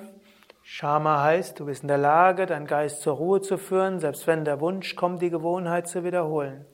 Shama 0.67 1.21
heißt, 1.21 1.59
du 1.59 1.67
bist 1.67 1.83
in 1.83 1.89
der 1.89 1.99
Lage, 1.99 2.47
deinen 2.47 2.65
Geist 2.65 3.03
zur 3.03 3.17
Ruhe 3.17 3.39
zu 3.39 3.59
führen, 3.59 3.99
selbst 3.99 4.25
wenn 4.25 4.45
der 4.45 4.59
Wunsch 4.61 4.95
kommt, 4.95 5.21
die 5.21 5.29
Gewohnheit 5.29 5.87
zu 5.87 6.03
wiederholen. 6.03 6.65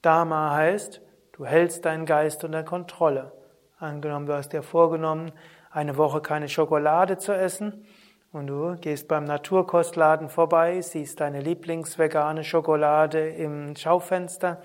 Dharma 0.00 0.54
heißt, 0.54 1.02
du 1.32 1.44
hältst 1.44 1.84
deinen 1.84 2.06
Geist 2.06 2.42
unter 2.42 2.62
Kontrolle. 2.62 3.32
Angenommen, 3.78 4.24
du 4.24 4.32
hast 4.32 4.54
dir 4.54 4.62
vorgenommen, 4.62 5.30
eine 5.70 5.98
Woche 5.98 6.22
keine 6.22 6.48
Schokolade 6.48 7.18
zu 7.18 7.36
essen 7.36 7.84
und 8.32 8.46
du 8.46 8.76
gehst 8.80 9.08
beim 9.08 9.24
Naturkostladen 9.24 10.30
vorbei, 10.30 10.80
siehst 10.80 11.20
deine 11.20 11.42
Lieblingsvegane 11.42 12.44
Schokolade 12.44 13.28
im 13.28 13.76
Schaufenster. 13.76 14.62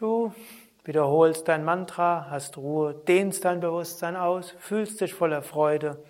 Du 0.00 0.32
wiederholst 0.84 1.46
dein 1.46 1.62
Mantra, 1.62 2.28
hast 2.30 2.56
Ruhe, 2.56 2.94
dehnst 2.94 3.44
dein 3.44 3.60
Bewusstsein 3.60 4.16
aus, 4.16 4.54
fühlst 4.58 5.02
dich 5.02 5.12
voller 5.12 5.42
Freude 5.42 6.02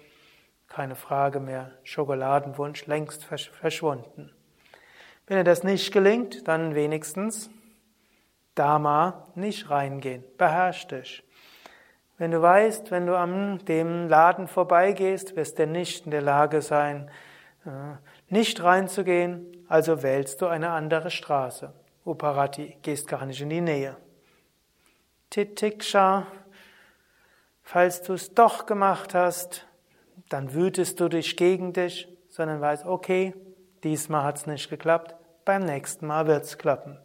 keine 0.68 0.94
Frage 0.94 1.40
mehr, 1.40 1.72
Schokoladenwunsch 1.82 2.86
längst 2.86 3.24
verschwunden. 3.24 4.30
Wenn 5.26 5.38
dir 5.38 5.42
das 5.42 5.64
nicht 5.64 5.92
gelingt, 5.92 6.46
dann 6.46 6.76
wenigstens 6.76 7.50
Dharma 8.54 9.26
nicht 9.34 9.70
reingehen, 9.70 10.22
beherrsch 10.38 10.86
dich. 10.86 11.24
Wenn 12.16 12.30
du 12.30 12.40
weißt, 12.40 12.92
wenn 12.92 13.08
du 13.08 13.18
an 13.18 13.58
dem 13.64 14.08
Laden 14.08 14.46
vorbeigehst, 14.46 15.34
wirst 15.34 15.58
du 15.58 15.66
nicht 15.66 16.04
in 16.04 16.12
der 16.12 16.22
Lage 16.22 16.62
sein, 16.62 17.10
äh, 17.64 17.96
nicht 18.28 18.62
reinzugehen, 18.62 19.66
also 19.68 20.04
wählst 20.04 20.42
du 20.42 20.46
eine 20.46 20.70
andere 20.70 21.10
Straße. 21.10 21.72
Uparati, 22.04 22.76
gehst 22.82 23.08
gar 23.08 23.26
nicht 23.26 23.40
in 23.40 23.50
die 23.50 23.60
Nähe. 23.60 23.96
Titiksha, 25.30 26.26
falls 27.62 28.02
du 28.02 28.14
es 28.14 28.34
doch 28.34 28.66
gemacht 28.66 29.14
hast, 29.14 29.66
dann 30.28 30.54
wütest 30.54 30.98
du 31.00 31.08
dich 31.08 31.36
gegen 31.36 31.72
dich, 31.72 32.08
sondern 32.28 32.60
weißt, 32.60 32.86
okay, 32.86 33.34
diesmal 33.84 34.24
hat 34.24 34.38
es 34.38 34.46
nicht 34.46 34.70
geklappt, 34.70 35.14
beim 35.44 35.64
nächsten 35.64 36.06
Mal 36.06 36.26
wird 36.26 36.44
es 36.44 36.58
klappen. 36.58 36.98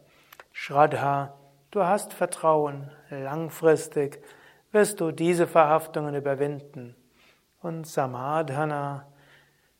Shraddha, 0.52 1.34
du 1.70 1.84
hast 1.84 2.12
Vertrauen, 2.12 2.90
langfristig 3.10 4.22
wirst 4.72 5.00
du 5.00 5.10
diese 5.10 5.46
Verhaftungen 5.46 6.14
überwinden. 6.14 6.96
Und 7.62 7.86
Samadhana, 7.86 9.06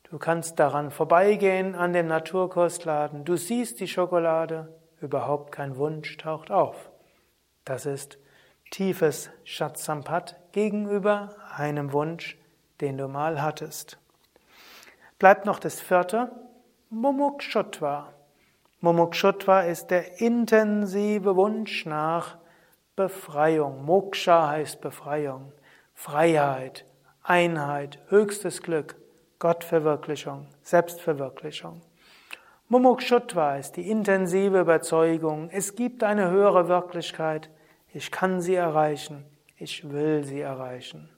du 0.03 0.17
kannst 0.17 0.59
daran 0.59 0.91
vorbeigehen 0.91 1.75
an 1.75 1.93
dem 1.93 2.07
Naturkostladen, 2.07 3.25
du 3.25 3.37
siehst 3.37 3.79
die 3.79 3.87
Schokolade, 3.87 4.73
überhaupt 5.01 5.51
kein 5.51 5.77
Wunsch 5.77 6.17
taucht 6.17 6.51
auf. 6.51 6.89
Das 7.65 7.85
ist 7.85 8.17
tiefes 8.71 9.29
Shatsampat 9.43 10.35
gegenüber 10.51 11.35
einem 11.55 11.91
Wunsch, 11.93 12.37
den 12.81 12.97
du 12.97 13.07
mal 13.07 13.41
hattest. 13.41 13.97
Bleibt 15.19 15.45
noch 15.45 15.59
das 15.59 15.79
vierte, 15.79 16.31
Mumukshutva. 16.89 18.13
Mumukshutva 18.81 19.61
ist 19.61 19.87
der 19.87 20.21
intensive 20.21 21.35
Wunsch 21.35 21.85
nach 21.85 22.37
Befreiung. 22.95 23.83
Moksha 23.83 24.49
heißt 24.49 24.79
Befreiung, 24.81 25.51
Freiheit, 25.93 26.85
Einheit, 27.23 27.99
höchstes 28.09 28.61
Glück, 28.61 28.95
Gottverwirklichung, 29.39 30.47
Selbstverwirklichung. 30.61 31.81
Mumukshutva 32.69 33.55
ist 33.55 33.77
die 33.77 33.89
intensive 33.89 34.59
Überzeugung, 34.59 35.49
es 35.53 35.75
gibt 35.75 36.03
eine 36.03 36.29
höhere 36.29 36.67
Wirklichkeit, 36.67 37.49
ich 37.93 38.11
kann 38.11 38.41
sie 38.41 38.55
erreichen, 38.55 39.23
ich 39.55 39.89
will 39.89 40.25
sie 40.25 40.41
erreichen. 40.41 41.09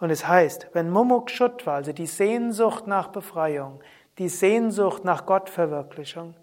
Und 0.00 0.08
es 0.08 0.26
heißt, 0.26 0.70
wenn 0.72 0.88
Mumukshutva, 0.88 1.74
also 1.74 1.92
die 1.92 2.06
Sehnsucht 2.06 2.86
nach 2.86 3.08
Befreiung, 3.08 3.82
die 4.16 4.30
Sehnsucht 4.30 5.04
nach 5.04 5.26
Gottverwirklichung, 5.26 6.34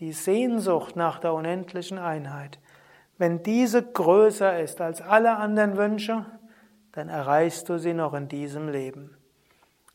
die 0.00 0.12
Sehnsucht 0.12 0.96
nach 0.96 1.20
der 1.20 1.32
unendlichen 1.32 1.98
Einheit, 1.98 2.58
wenn 3.18 3.44
diese 3.44 3.84
größer 3.84 4.58
ist 4.58 4.80
als 4.80 5.00
alle 5.00 5.36
anderen 5.36 5.76
Wünsche, 5.76 6.26
dann 6.90 7.08
erreichst 7.08 7.68
du 7.68 7.78
sie 7.78 7.94
noch 7.94 8.14
in 8.14 8.26
diesem 8.26 8.68
Leben. 8.68 9.16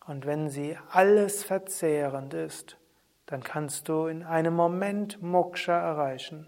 Und 0.08 0.25
wenn 0.25 0.50
sie 0.50 0.77
alles 0.91 1.44
verzehrend 1.44 2.34
ist, 2.34 2.77
dann 3.25 3.44
kannst 3.44 3.89
du 3.89 4.08
in 4.08 4.24
einem 4.24 4.55
Moment 4.55 5.22
Moksha 5.22 5.77
erreichen, 5.77 6.48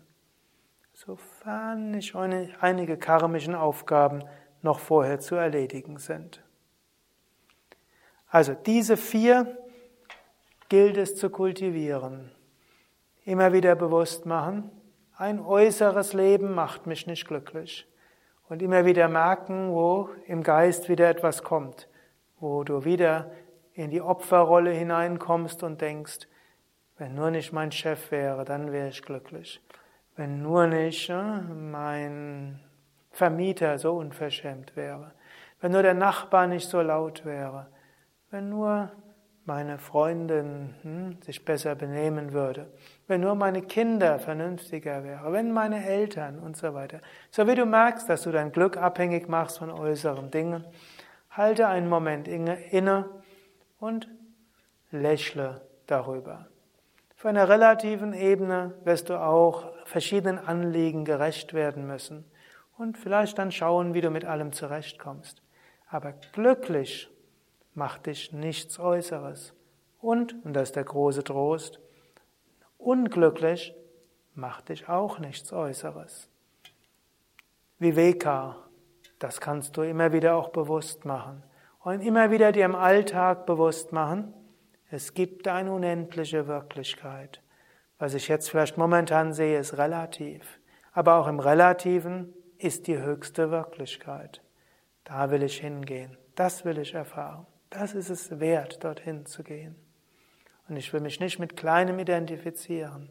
sofern 0.93 1.91
nicht 1.91 2.15
einige 2.15 2.97
karmischen 2.97 3.55
Aufgaben 3.55 4.23
noch 4.61 4.79
vorher 4.79 5.19
zu 5.19 5.35
erledigen 5.35 5.97
sind. 5.97 6.43
Also 8.29 8.53
diese 8.53 8.97
vier 8.97 9.57
gilt 10.69 10.97
es 10.97 11.15
zu 11.15 11.29
kultivieren. 11.29 12.31
Immer 13.23 13.53
wieder 13.53 13.75
bewusst 13.75 14.25
machen, 14.25 14.71
ein 15.15 15.39
äußeres 15.39 16.13
Leben 16.13 16.53
macht 16.53 16.85
mich 16.85 17.07
nicht 17.07 17.27
glücklich. 17.27 17.87
Und 18.49 18.61
immer 18.61 18.85
wieder 18.85 19.07
merken, 19.07 19.71
wo 19.71 20.09
im 20.25 20.43
Geist 20.43 20.89
wieder 20.89 21.09
etwas 21.09 21.43
kommt, 21.43 21.89
wo 22.39 22.63
du 22.63 22.85
wieder 22.85 23.31
in 23.73 23.89
die 23.89 24.01
Opferrolle 24.01 24.71
hineinkommst 24.71 25.63
und 25.63 25.81
denkst, 25.81 26.27
wenn 26.97 27.15
nur 27.15 27.31
nicht 27.31 27.53
mein 27.53 27.71
Chef 27.71 28.11
wäre, 28.11 28.43
dann 28.43 28.71
wäre 28.71 28.89
ich 28.89 29.01
glücklich. 29.01 29.61
Wenn 30.15 30.41
nur 30.41 30.67
nicht 30.67 31.09
mein 31.09 32.59
Vermieter 33.11 33.77
so 33.77 33.97
unverschämt 33.97 34.75
wäre. 34.75 35.11
Wenn 35.61 35.71
nur 35.71 35.83
der 35.83 35.93
Nachbar 35.93 36.47
nicht 36.47 36.67
so 36.67 36.81
laut 36.81 37.23
wäre. 37.25 37.67
Wenn 38.31 38.49
nur 38.49 38.91
meine 39.45 39.77
Freundin 39.77 40.75
hm, 40.81 41.21
sich 41.21 41.45
besser 41.45 41.75
benehmen 41.75 42.33
würde, 42.33 42.67
wenn 43.07 43.21
nur 43.21 43.33
meine 43.33 43.61
Kinder 43.61 44.19
vernünftiger 44.19 45.05
wären, 45.05 45.31
wenn 45.31 45.51
meine 45.51 45.85
Eltern 45.85 46.37
und 46.39 46.57
so 46.57 46.73
weiter. 46.73 46.99
So 47.31 47.47
wie 47.47 47.55
du 47.55 47.65
merkst, 47.65 48.09
dass 48.09 48.23
du 48.23 48.31
dein 48.31 48.51
Glück 48.51 48.75
abhängig 48.75 49.29
machst 49.29 49.59
von 49.59 49.71
äußeren 49.71 50.31
Dingen, 50.31 50.65
halte 51.29 51.67
einen 51.67 51.87
Moment 51.87 52.27
inne 52.27 53.05
und 53.79 54.09
lächle 54.91 55.61
darüber. 55.85 56.47
Für 57.17 57.29
eine 57.29 57.49
relativen 57.49 58.13
Ebene 58.13 58.75
wirst 58.83 59.09
du 59.09 59.19
auch 59.19 59.73
verschiedenen 59.85 60.37
Anliegen 60.37 61.03
gerecht 61.03 61.55
werden 61.55 61.87
müssen 61.87 62.25
und 62.77 62.95
vielleicht 62.95 63.39
dann 63.39 63.51
schauen, 63.51 63.95
wie 63.95 64.01
du 64.01 64.11
mit 64.11 64.23
allem 64.23 64.53
zurechtkommst. 64.53 65.41
Aber 65.89 66.13
glücklich 66.33 67.09
macht 67.73 68.05
dich 68.05 68.33
nichts 68.33 68.77
Äußeres. 68.77 69.55
Und, 69.99 70.35
und 70.45 70.53
das 70.53 70.69
ist 70.69 70.75
der 70.75 70.83
große 70.83 71.23
Trost, 71.23 71.79
unglücklich 72.77 73.73
macht 74.35 74.69
dich 74.69 74.87
auch 74.87 75.17
nichts 75.17 75.51
Äußeres. 75.51 76.29
Viveka, 77.79 78.57
das 79.17 79.41
kannst 79.41 79.75
du 79.75 79.81
immer 79.81 80.13
wieder 80.13 80.35
auch 80.35 80.49
bewusst 80.49 81.03
machen. 81.03 81.41
Und 81.79 82.01
immer 82.01 82.29
wieder 82.29 82.51
dir 82.51 82.65
im 82.65 82.75
Alltag 82.75 83.47
bewusst 83.47 83.91
machen, 83.91 84.35
es 84.89 85.13
gibt 85.13 85.47
eine 85.47 85.71
unendliche 85.71 86.47
Wirklichkeit. 86.47 87.41
Was 87.99 88.13
ich 88.13 88.27
jetzt 88.27 88.49
vielleicht 88.49 88.77
momentan 88.77 89.33
sehe, 89.33 89.59
ist 89.59 89.77
relativ. 89.77 90.59
Aber 90.93 91.15
auch 91.15 91.27
im 91.27 91.39
Relativen 91.39 92.33
ist 92.57 92.87
die 92.87 92.97
höchste 92.97 93.51
Wirklichkeit. 93.51 94.41
Da 95.03 95.29
will 95.29 95.43
ich 95.43 95.59
hingehen. 95.59 96.17
Das 96.35 96.63
will 96.63 96.77
ich 96.77 96.93
erfahren. 96.93 97.45
Das 97.69 97.95
ist 97.95 98.09
es 98.09 98.39
wert, 98.39 98.83
dorthin 98.83 99.25
zu 99.25 99.43
gehen. 99.43 99.75
Und 100.69 100.77
ich 100.77 100.93
will 100.93 101.01
mich 101.01 101.19
nicht 101.19 101.39
mit 101.39 101.57
Kleinem 101.57 101.99
identifizieren. 101.99 103.09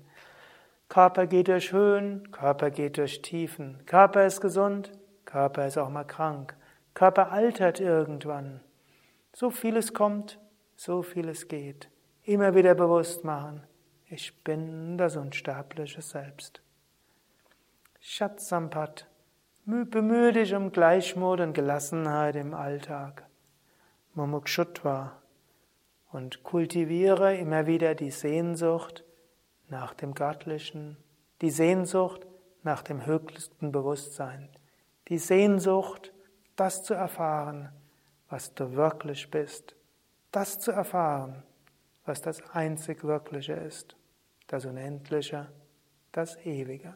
Körper 0.89 1.27
geht 1.27 1.49
durch 1.49 1.73
Höhen, 1.73 2.31
Körper 2.31 2.71
geht 2.71 2.97
durch 2.97 3.21
Tiefen. 3.23 3.85
Körper 3.87 4.25
ist 4.25 4.41
gesund, 4.41 4.93
Körper 5.25 5.67
ist 5.67 5.77
auch 5.77 5.91
mal 5.91 6.05
krank. 6.05 6.57
Körper 6.95 7.33
altert 7.33 7.81
irgendwann. 7.81 8.61
So 9.35 9.51
vieles 9.51 9.93
kommt, 9.93 10.39
so 10.77 11.03
vieles 11.03 11.49
geht. 11.49 11.89
Immer 12.23 12.55
wieder 12.55 12.75
bewusst 12.75 13.25
machen, 13.25 13.62
ich 14.09 14.43
bin 14.45 14.99
das 14.99 15.17
unsterbliche 15.17 16.03
Selbst. 16.03 16.61
Shatsampat, 18.01 19.09
bemühe 19.65 20.33
dich 20.33 20.55
um 20.55 20.71
Gleichmut 20.71 21.41
und 21.41 21.55
Gelassenheit 21.55 22.37
im 22.37 22.55
Alltag. 22.55 23.27
Mumukshutva 24.15 25.21
und 26.12 26.45
kultiviere 26.45 27.37
immer 27.37 27.67
wieder 27.67 27.95
die 27.95 28.11
Sehnsucht 28.11 29.05
nach 29.69 29.95
dem 29.95 30.15
Göttlichen, 30.15 30.97
die 31.41 31.51
Sehnsucht 31.51 32.27
nach 32.62 32.83
dem 32.83 33.05
höchsten 33.07 33.73
Bewusstsein, 33.73 34.49
die 35.09 35.19
Sehnsucht, 35.19 36.12
das 36.55 36.83
zu 36.83 36.95
erfahren, 36.95 37.71
was 38.29 38.55
du 38.55 38.73
wirklich 38.75 39.31
bist, 39.31 39.77
das 40.37 40.59
zu 40.59 40.70
erfahren, 40.70 41.42
was 42.05 42.22
das 42.22 42.42
einzig 42.53 43.03
Wirkliche 43.03 43.55
ist, 43.55 43.96
das 44.46 44.64
Unendliche, 44.64 45.49
das 46.12 46.37
Ewige. 46.44 46.94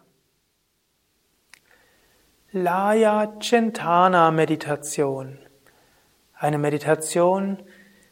Laya 2.53 3.38
Chintana 3.38 4.31
Meditation 4.31 5.38
eine 6.40 6.57
Meditation 6.57 7.59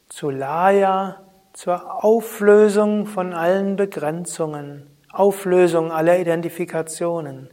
zu 0.08 0.28
Laya, 0.28 1.22
zur 1.54 2.04
Auflösung 2.04 3.06
von 3.06 3.32
allen 3.32 3.76
Begrenzungen, 3.76 4.86
Auflösung 5.10 5.90
aller 5.90 6.18
Identifikationen 6.18 7.48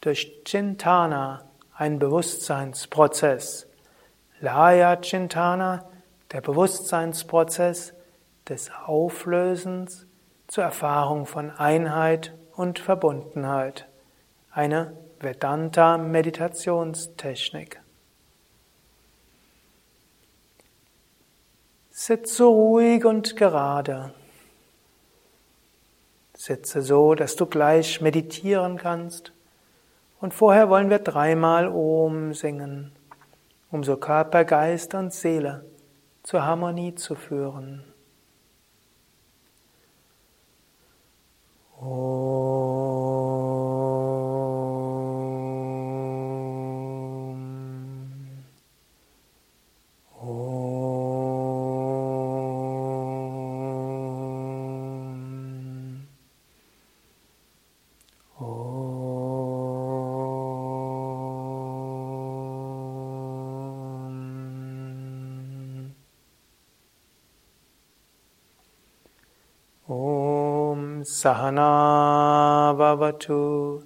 durch 0.00 0.42
Chintana, 0.44 1.44
ein 1.74 1.98
Bewusstseinsprozess. 1.98 3.66
Laya 4.40 4.96
Chintana, 4.96 5.88
der 6.32 6.40
Bewusstseinsprozess 6.40 7.92
des 8.48 8.70
Auflösens 8.86 10.06
zur 10.48 10.64
Erfahrung 10.64 11.26
von 11.26 11.50
Einheit 11.50 12.34
und 12.56 12.78
Verbundenheit. 12.78 13.86
Eine 14.50 14.96
Vedanta-Meditationstechnik. 15.20 17.82
Sitze 21.90 22.44
ruhig 22.44 23.04
und 23.04 23.36
gerade. 23.36 24.14
Sitze 26.34 26.80
so, 26.82 27.14
dass 27.14 27.36
du 27.36 27.46
gleich 27.46 28.00
meditieren 28.00 28.78
kannst. 28.78 29.32
Und 30.20 30.34
vorher 30.34 30.68
wollen 30.68 30.90
wir 30.90 30.98
dreimal 30.98 31.68
Om 31.68 32.34
singen, 32.34 32.90
um 33.70 33.84
so 33.84 33.96
Körper, 33.96 34.44
Geist 34.44 34.94
und 34.94 35.12
Seele 35.12 35.64
zur 36.22 36.42
Harmonie 36.42 36.94
zu 36.94 37.14
führen. 37.14 37.84
Om. 41.80 43.01
Sahana 71.12 72.72
Vavatu, 72.74 73.84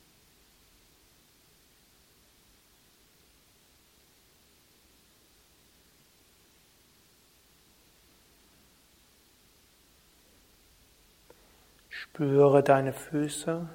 Spüre 11.88 12.62
deine 12.62 12.92
Füße 12.92 13.70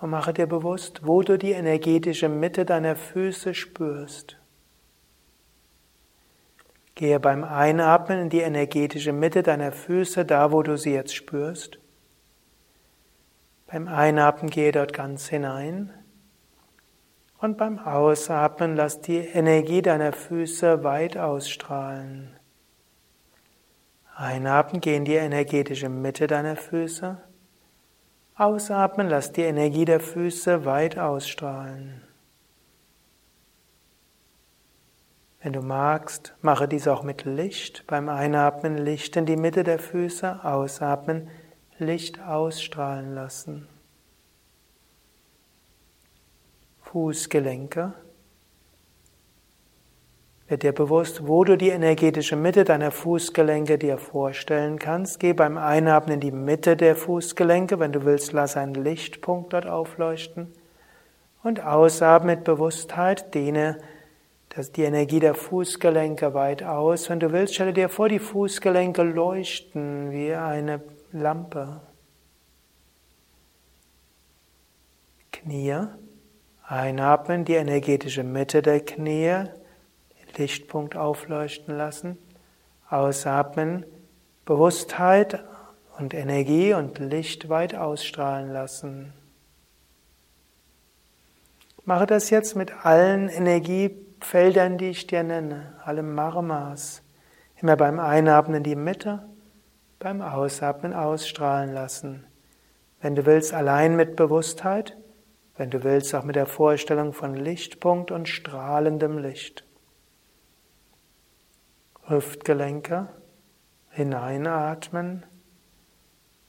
und 0.00 0.10
mache 0.10 0.32
dir 0.32 0.48
bewusst, 0.48 1.06
wo 1.06 1.22
du 1.22 1.38
die 1.38 1.52
energetische 1.52 2.28
Mitte 2.28 2.64
deiner 2.64 2.96
Füße 2.96 3.54
spürst. 3.54 4.41
Gehe 6.94 7.18
beim 7.20 7.42
Einatmen 7.44 8.20
in 8.20 8.28
die 8.28 8.40
energetische 8.40 9.12
Mitte 9.12 9.42
deiner 9.42 9.72
Füße, 9.72 10.24
da 10.24 10.52
wo 10.52 10.62
du 10.62 10.76
sie 10.76 10.92
jetzt 10.92 11.14
spürst. 11.14 11.78
Beim 13.66 13.88
Einatmen 13.88 14.50
gehe 14.50 14.72
dort 14.72 14.92
ganz 14.92 15.28
hinein. 15.28 15.92
Und 17.38 17.56
beim 17.56 17.78
Ausatmen 17.78 18.76
lass 18.76 19.00
die 19.00 19.16
Energie 19.16 19.80
deiner 19.80 20.12
Füße 20.12 20.84
weit 20.84 21.16
ausstrahlen. 21.16 22.36
Einatmen, 24.14 24.80
geh 24.82 24.94
in 24.94 25.06
die 25.06 25.14
energetische 25.14 25.88
Mitte 25.88 26.26
deiner 26.26 26.56
Füße. 26.56 27.16
Ausatmen, 28.36 29.08
lass 29.08 29.32
die 29.32 29.42
Energie 29.42 29.86
der 29.86 30.00
Füße 30.00 30.64
weit 30.66 30.98
ausstrahlen. 30.98 32.02
Wenn 35.42 35.52
du 35.52 35.60
magst, 35.60 36.34
mache 36.40 36.68
dies 36.68 36.86
auch 36.86 37.02
mit 37.02 37.24
Licht. 37.24 37.84
Beim 37.88 38.08
Einatmen 38.08 38.78
Licht 38.78 39.16
in 39.16 39.26
die 39.26 39.36
Mitte 39.36 39.64
der 39.64 39.80
Füße, 39.80 40.44
ausatmen, 40.44 41.28
Licht 41.78 42.20
ausstrahlen 42.22 43.12
lassen. 43.12 43.66
Fußgelenke. 46.82 47.92
Wird 50.46 50.62
dir 50.62 50.72
bewusst, 50.72 51.26
wo 51.26 51.42
du 51.42 51.56
die 51.56 51.70
energetische 51.70 52.36
Mitte 52.36 52.62
deiner 52.62 52.92
Fußgelenke 52.92 53.78
dir 53.78 53.98
vorstellen 53.98 54.78
kannst. 54.78 55.18
Geh 55.18 55.32
beim 55.32 55.58
Einatmen 55.58 56.14
in 56.14 56.20
die 56.20 56.30
Mitte 56.30 56.76
der 56.76 56.94
Fußgelenke. 56.94 57.80
Wenn 57.80 57.92
du 57.92 58.04
willst, 58.04 58.32
lass 58.32 58.56
einen 58.56 58.74
Lichtpunkt 58.74 59.54
dort 59.54 59.66
aufleuchten. 59.66 60.52
Und 61.42 61.64
ausatmen 61.64 62.36
mit 62.36 62.44
Bewusstheit, 62.44 63.34
dehne 63.34 63.78
dass 64.54 64.70
die 64.70 64.82
Energie 64.82 65.18
der 65.18 65.34
Fußgelenke 65.34 66.34
weit 66.34 66.62
aus. 66.62 67.08
Wenn 67.08 67.20
du 67.20 67.32
willst, 67.32 67.54
stelle 67.54 67.72
dir 67.72 67.88
vor, 67.88 68.10
die 68.10 68.18
Fußgelenke 68.18 69.02
leuchten 69.02 70.10
wie 70.10 70.34
eine 70.34 70.82
Lampe. 71.10 71.80
Knie. 75.30 75.86
Einatmen, 76.64 77.44
die 77.44 77.54
energetische 77.54 78.22
Mitte 78.22 78.62
der 78.62 78.80
Knie, 78.80 79.44
Lichtpunkt 80.36 80.96
aufleuchten 80.96 81.76
lassen. 81.76 82.18
Ausatmen, 82.88 83.86
Bewusstheit 84.44 85.44
und 85.98 86.12
Energie 86.12 86.74
und 86.74 86.98
Licht 86.98 87.48
weit 87.48 87.74
ausstrahlen 87.74 88.50
lassen. 88.50 89.14
Mache 91.84 92.06
das 92.06 92.30
jetzt 92.30 92.54
mit 92.54 92.84
allen 92.84 93.28
Energie 93.28 93.90
Feldern, 94.24 94.78
die 94.78 94.90
ich 94.90 95.06
dir 95.06 95.22
nenne, 95.22 95.78
alle 95.84 96.02
Marmas. 96.02 97.02
Immer 97.56 97.76
beim 97.76 98.00
Einatmen 98.00 98.56
in 98.56 98.62
die 98.62 98.76
Mitte, 98.76 99.28
beim 99.98 100.20
Ausatmen 100.20 100.94
ausstrahlen 100.94 101.72
lassen. 101.72 102.26
Wenn 103.00 103.14
du 103.14 103.26
willst, 103.26 103.52
allein 103.52 103.96
mit 103.96 104.16
Bewusstheit, 104.16 104.96
wenn 105.56 105.70
du 105.70 105.84
willst, 105.84 106.14
auch 106.14 106.24
mit 106.24 106.36
der 106.36 106.46
Vorstellung 106.46 107.12
von 107.12 107.34
Lichtpunkt 107.34 108.10
und 108.10 108.28
strahlendem 108.28 109.18
Licht. 109.18 109.64
Hüftgelenke 112.06 113.08
hineinatmen, 113.90 115.24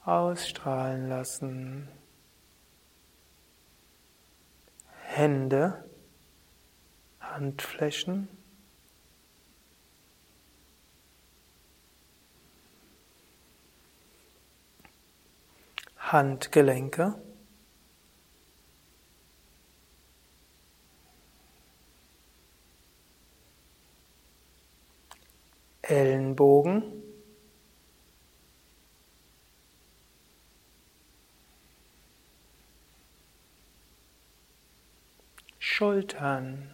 ausstrahlen 0.04 1.08
lassen. 1.08 1.88
Hände 5.02 5.84
Handflächen. 7.34 8.28
Handgelenke. 15.96 17.20
Ellenbogen. 25.82 27.02
Schultern. 35.58 36.70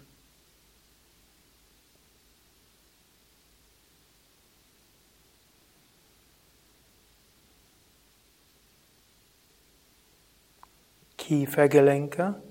Kiefergelenke. 11.30 12.42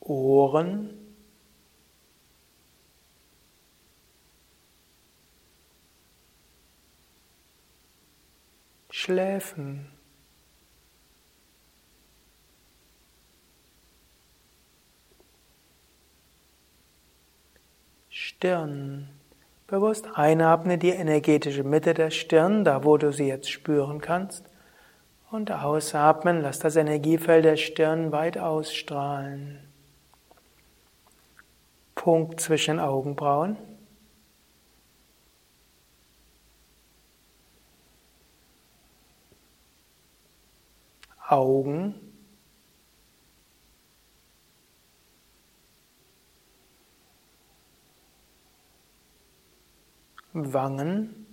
Ohren. 0.00 0.90
Schläfen. 8.90 9.90
Stirn. 18.10 19.23
Bewusst 19.66 20.06
einatme 20.14 20.76
die 20.76 20.90
energetische 20.90 21.64
Mitte 21.64 21.94
der 21.94 22.10
Stirn, 22.10 22.64
da 22.64 22.84
wo 22.84 22.98
du 22.98 23.12
sie 23.12 23.28
jetzt 23.28 23.50
spüren 23.50 24.00
kannst. 24.00 24.44
Und 25.30 25.50
ausatmen, 25.50 26.42
lass 26.42 26.58
das 26.58 26.76
Energiefeld 26.76 27.44
der 27.44 27.56
Stirn 27.56 28.12
weit 28.12 28.38
ausstrahlen. 28.38 29.58
Punkt 31.94 32.40
zwischen 32.40 32.78
Augenbrauen. 32.78 33.56
Augen. 41.26 42.03
Wangen, 50.34 51.26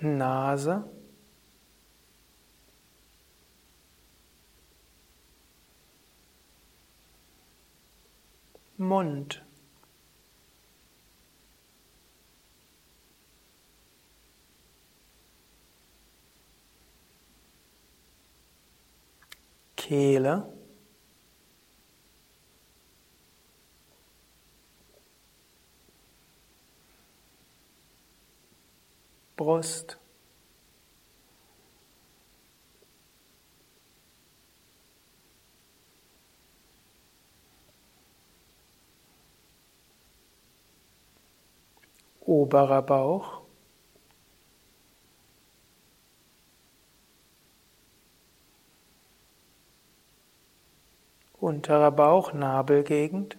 Nase, 0.00 0.84
Mund. 8.76 9.40
Kehle. 19.94 20.42
Brust. 29.36 29.98
Oberer 42.26 42.82
Bauch. 42.82 43.43
Unterer 51.44 51.90
Bauch, 51.90 52.32
Nabelgegend. 52.32 53.36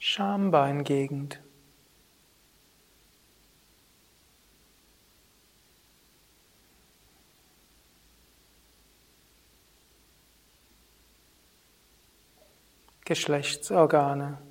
Schambeingegend. 0.00 1.40
Geschlechtsorgane. 13.04 14.47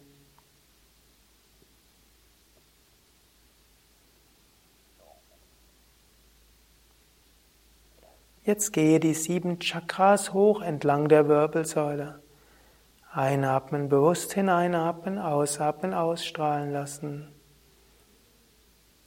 Jetzt 8.48 8.72
gehe 8.72 9.02
die 9.02 9.14
sieben 9.14 9.60
Chakras 9.60 10.32
hoch 10.32 10.62
entlang 10.62 11.10
der 11.10 11.28
Wirbelsäule. 11.28 12.22
Einatmen, 13.12 13.90
bewusst 13.90 14.32
hineinatmen, 14.32 15.20
ausatmen, 15.20 15.94
ausstrahlen 15.94 16.72
lassen. 16.72 17.28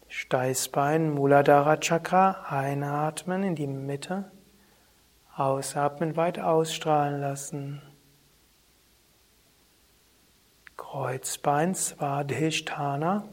Steißbein, 0.08 1.08
Muladhara 1.14 1.78
Chakra, 1.78 2.44
einatmen 2.50 3.42
in 3.42 3.54
die 3.54 3.66
Mitte, 3.66 4.30
ausatmen, 5.34 6.18
weit 6.18 6.38
ausstrahlen 6.38 7.18
lassen. 7.22 7.80
Kreuzbein, 10.76 11.74
Svadhisthana, 11.74 13.26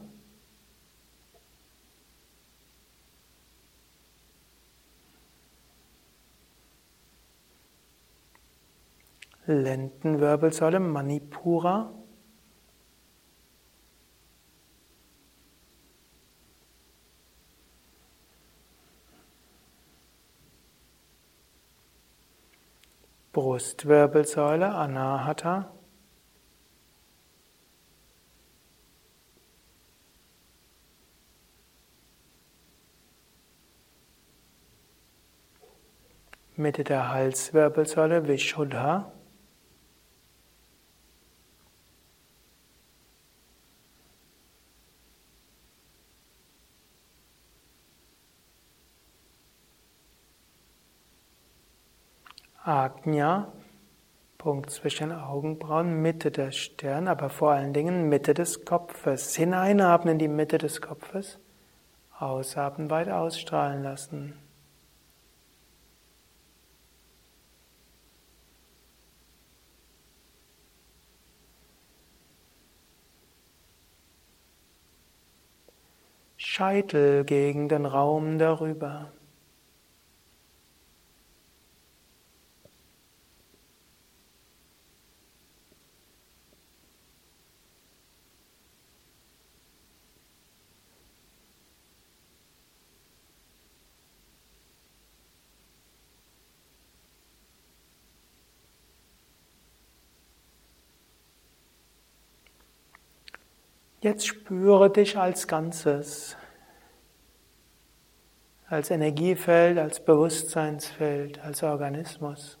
Lendenwirbelsäule 9.48 10.78
Manipura. 10.78 11.90
Brustwirbelsäule 23.32 24.66
Anahata. 24.74 25.72
Mitte 36.56 36.84
der 36.84 37.08
Halswirbelsäule 37.08 38.28
Vishuddha. 38.28 39.12
Ajna, 52.68 53.50
Punkt 54.36 54.68
zwischen 54.68 55.10
Augenbrauen, 55.10 56.02
Mitte 56.02 56.30
der 56.30 56.52
Stirn, 56.52 57.08
aber 57.08 57.30
vor 57.30 57.52
allen 57.52 57.72
Dingen 57.72 58.10
Mitte 58.10 58.34
des 58.34 58.66
Kopfes. 58.66 59.34
Hineinatmen 59.34 60.12
in 60.12 60.18
die 60.18 60.28
Mitte 60.28 60.58
des 60.58 60.82
Kopfes, 60.82 61.38
ausatmen, 62.18 62.90
weit 62.90 63.08
ausstrahlen 63.08 63.82
lassen. 63.82 64.34
Scheitel 76.36 77.24
gegen 77.24 77.70
den 77.70 77.86
Raum 77.86 78.38
darüber. 78.38 79.10
Jetzt 104.00 104.28
spüre 104.28 104.90
dich 104.90 105.18
als 105.18 105.48
Ganzes, 105.48 106.36
als 108.68 108.90
Energiefeld, 108.90 109.76
als 109.76 110.04
Bewusstseinsfeld, 110.04 111.40
als 111.40 111.64
Organismus. 111.64 112.58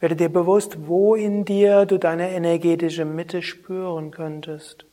Werde 0.00 0.16
dir 0.16 0.30
bewusst, 0.30 0.88
wo 0.88 1.14
in 1.14 1.44
dir 1.44 1.84
du 1.84 1.98
deine 1.98 2.30
energetische 2.30 3.04
Mitte 3.04 3.42
spüren 3.42 4.10
könntest. 4.10 4.86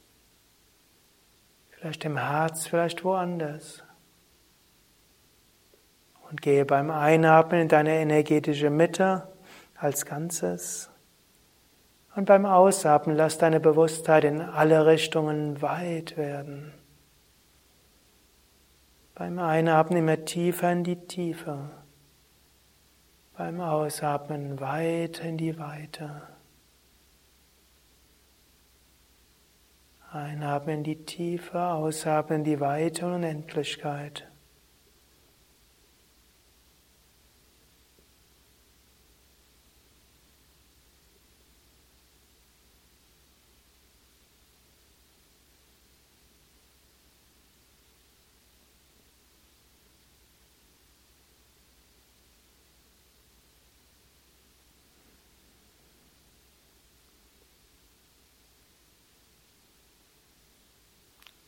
Vielleicht 1.69 2.03
im 2.03 2.17
Herz, 2.17 2.67
vielleicht 2.67 3.05
woanders. 3.05 3.83
Und 6.29 6.41
gehe 6.41 6.65
beim 6.65 6.91
Einatmen 6.91 7.61
in 7.61 7.67
deine 7.69 7.95
energetische 7.95 8.69
Mitte 8.69 9.29
als 9.75 10.05
Ganzes. 10.05 10.91
Und 12.19 12.25
beim 12.25 12.45
Ausatmen 12.45 13.15
lass 13.15 13.37
deine 13.37 13.61
Bewusstheit 13.61 14.25
in 14.25 14.41
alle 14.41 14.85
Richtungen 14.85 15.61
weit 15.61 16.17
werden. 16.17 16.73
Beim 19.15 19.39
Einatmen 19.39 19.99
immer 19.99 20.25
tiefer 20.25 20.69
in 20.69 20.83
die 20.83 20.97
Tiefe. 20.97 21.69
Beim 23.37 23.61
Ausatmen 23.61 24.59
weit 24.59 25.23
in 25.23 25.37
die 25.37 25.57
Weite. 25.57 26.23
Einatmen 30.11 30.79
in 30.79 30.83
die 30.83 31.05
Tiefe, 31.05 31.57
ausatmen 31.57 32.39
in 32.39 32.43
die 32.43 32.59
Weite 32.59 33.05
und 33.05 33.13
Unendlichkeit. 33.13 34.28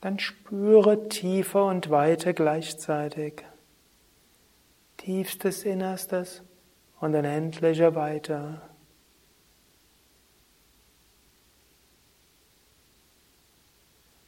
dann 0.02 0.18
spüre 0.20 1.08
tiefer 1.10 1.66
und 1.66 1.90
weiter 1.90 2.34
gleichzeitig. 2.34 3.44
Tiefstes 4.98 5.64
Innerstes 5.64 6.44
und 7.00 7.16
unendliche 7.16 7.96
weiter. 7.96 8.62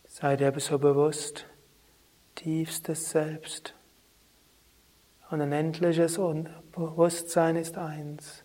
Sei 0.07 0.36
dir 0.36 0.53
so 0.59 0.77
bewusst, 0.77 1.47
tiefstes 2.36 3.09
Selbst 3.09 3.73
und 5.31 5.41
unendliches 5.41 6.19
Bewusstsein 6.71 7.55
ist 7.55 7.79
eins. 7.79 8.43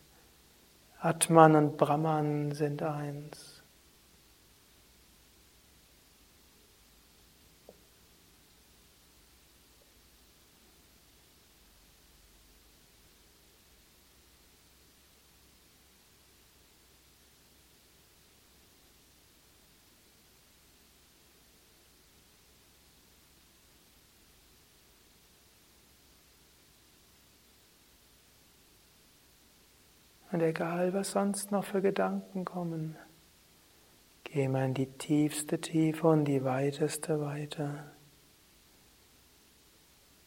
Atman 1.01 1.55
und 1.55 1.77
Brahman 1.77 2.53
sind 2.53 2.83
eins. 2.83 3.48
Und 30.31 30.43
egal, 30.43 30.93
was 30.93 31.13
sonst 31.13 31.51
noch 31.53 31.65
für 31.65 31.81
Gedanken 31.81 32.45
kommen, 32.45 32.97
geh 34.25 34.49
mal 34.49 34.67
in 34.67 34.75
die 34.75 34.87
tiefste 34.87 35.61
Tiefe 35.61 36.07
und 36.07 36.27
die 36.27 36.45
weiteste 36.45 37.21
Weite. 37.21 37.85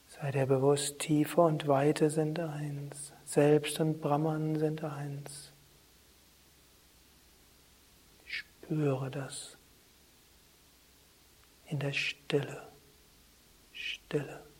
Sei 0.07 0.31
dir 0.31 0.45
bewusst, 0.45 0.99
Tiefe 0.99 1.41
und 1.41 1.67
Weite 1.67 2.09
sind 2.09 2.39
eins. 2.39 3.13
Selbst 3.23 3.79
und 3.79 4.01
Brahman 4.01 4.55
sind 4.57 4.83
eins. 4.83 5.53
Spüre 8.25 9.09
das 9.09 9.57
in 11.67 11.79
der 11.79 11.93
Stille. 11.93 12.67
Stille. 13.71 14.50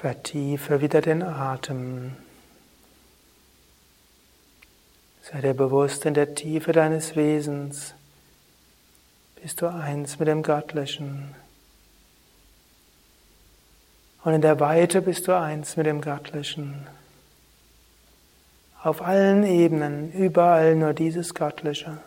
Vertiefe 0.00 0.80
wieder 0.80 1.00
den 1.00 1.24
Atem. 1.24 2.14
Sei 5.22 5.40
dir 5.40 5.54
bewusst, 5.54 6.06
in 6.06 6.14
der 6.14 6.36
Tiefe 6.36 6.70
deines 6.70 7.16
Wesens 7.16 7.94
bist 9.42 9.60
du 9.60 9.66
eins 9.66 10.20
mit 10.20 10.28
dem 10.28 10.44
Göttlichen. 10.44 11.34
Und 14.22 14.34
in 14.34 14.40
der 14.40 14.60
Weite 14.60 15.02
bist 15.02 15.26
du 15.26 15.36
eins 15.36 15.76
mit 15.76 15.86
dem 15.86 16.00
Göttlichen. 16.00 16.86
Auf 18.80 19.02
allen 19.02 19.42
Ebenen, 19.42 20.12
überall 20.12 20.76
nur 20.76 20.94
dieses 20.94 21.34
Göttliche. 21.34 21.98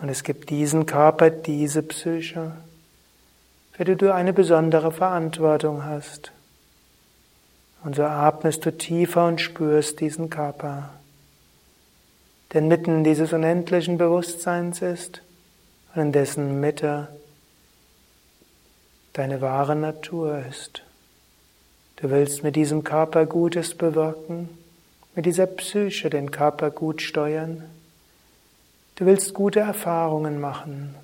Und 0.00 0.08
es 0.08 0.24
gibt 0.24 0.50
diesen 0.50 0.86
Körper, 0.86 1.30
diese 1.30 1.84
Psyche 1.84 2.56
für 3.76 3.84
die 3.84 3.96
du 3.96 4.14
eine 4.14 4.32
besondere 4.32 4.90
Verantwortung 4.90 5.84
hast. 5.84 6.32
Und 7.84 7.94
so 7.94 8.04
atmest 8.04 8.64
du 8.64 8.72
tiefer 8.72 9.26
und 9.26 9.38
spürst 9.38 10.00
diesen 10.00 10.30
Körper. 10.30 10.94
Denn 12.54 12.68
mitten 12.68 13.04
dieses 13.04 13.34
unendlichen 13.34 13.98
Bewusstseins 13.98 14.80
ist 14.80 15.20
und 15.94 16.00
in 16.00 16.12
dessen 16.12 16.58
Mitte 16.58 17.08
deine 19.12 19.42
wahre 19.42 19.76
Natur 19.76 20.42
ist. 20.48 20.82
Du 21.96 22.08
willst 22.08 22.42
mit 22.42 22.56
diesem 22.56 22.82
Körper 22.82 23.26
Gutes 23.26 23.74
bewirken, 23.74 24.48
mit 25.14 25.26
dieser 25.26 25.46
Psyche 25.46 26.08
den 26.08 26.30
Körper 26.30 26.70
gut 26.70 27.02
steuern. 27.02 27.62
Du 28.94 29.04
willst 29.04 29.34
gute 29.34 29.60
Erfahrungen 29.60 30.40
machen. 30.40 30.94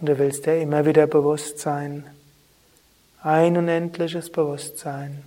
Und 0.00 0.08
du 0.08 0.18
willst 0.18 0.46
dir 0.46 0.60
immer 0.60 0.84
wieder 0.84 1.06
bewusst 1.06 1.58
sein, 1.58 2.04
ein 3.22 3.56
unendliches 3.56 4.30
Bewusstsein 4.30 5.24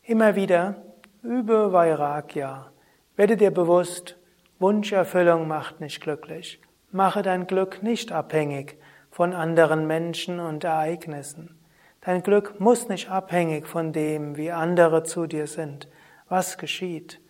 Immer 0.05 0.37
wieder 0.37 0.85
übe 1.25 1.73
Vairagya. 1.73 2.71
Werde 3.17 3.37
dir 3.37 3.51
bewusst, 3.51 4.19
Wunscherfüllung 4.61 5.49
macht 5.49 5.81
nicht 5.81 6.01
glücklich. 6.01 6.61
Mache 6.93 7.23
dein 7.23 7.49
Glück 7.49 7.83
nicht 7.83 8.13
abhängig 8.13 8.79
von 9.11 9.33
anderen 9.33 9.89
Menschen 9.89 10.39
und 10.39 10.63
Ereignissen. 10.63 11.59
Dein 12.03 12.23
Glück 12.23 12.61
muss 12.61 12.89
nicht 12.89 13.11
abhängig 13.11 13.67
von 13.67 13.93
dem, 13.93 14.37
wie 14.37 14.53
andere 14.53 15.03
zu 15.03 15.27
dir 15.27 15.49
sind, 15.49 15.89
was 16.29 16.57
geschieht. 16.57 17.21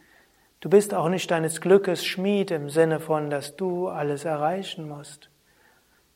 Du 0.67 0.71
bist 0.71 0.95
auch 0.95 1.09
nicht 1.09 1.31
deines 1.31 1.61
Glückes 1.61 2.05
Schmied 2.05 2.51
im 2.51 2.71
Sinne 2.71 2.99
von, 2.99 3.31
dass 3.31 3.55
du 3.55 3.87
alles 3.87 4.25
erreichen 4.25 4.89
musst. 4.89 5.31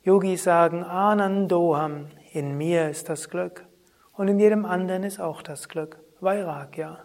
Yogis 0.03 0.43
sagen 0.43 0.83
Anandoham, 0.83 2.09
in 2.33 2.59
mir 2.59 2.89
ist 2.89 3.09
das 3.09 3.31
Glück 3.31 3.65
und 4.13 4.27
in 4.27 4.41
jedem 4.41 4.65
anderen 4.65 5.05
ist 5.05 5.21
auch 5.21 5.43
das 5.43 5.69
Glück, 5.69 6.01
Vairagya. 6.19 6.99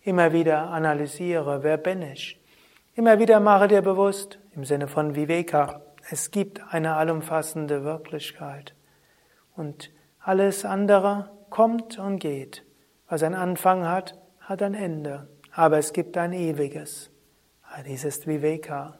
Immer 0.00 0.32
wieder 0.32 0.68
analysiere, 0.70 1.62
wer 1.62 1.76
bin 1.76 2.02
ich? 2.02 2.42
Immer 2.96 3.20
wieder 3.20 3.38
mache 3.38 3.68
dir 3.68 3.82
bewusst, 3.82 4.40
im 4.56 4.64
Sinne 4.64 4.88
von 4.88 5.14
Viveka, 5.14 5.80
es 6.10 6.32
gibt 6.32 6.60
eine 6.74 6.96
allumfassende 6.96 7.84
Wirklichkeit. 7.84 8.74
Und 9.54 9.92
alles 10.18 10.64
andere 10.64 11.30
kommt 11.50 12.00
und 12.00 12.18
geht. 12.18 12.64
Was 13.08 13.22
einen 13.22 13.36
Anfang 13.36 13.86
hat, 13.86 14.18
hat 14.40 14.60
ein 14.60 14.74
Ende 14.74 15.28
aber 15.54 15.78
es 15.78 15.92
gibt 15.92 16.16
ein 16.16 16.32
ewiges. 16.32 17.10
Dies 17.86 18.04
ist 18.04 18.26
Viveka. 18.26 18.98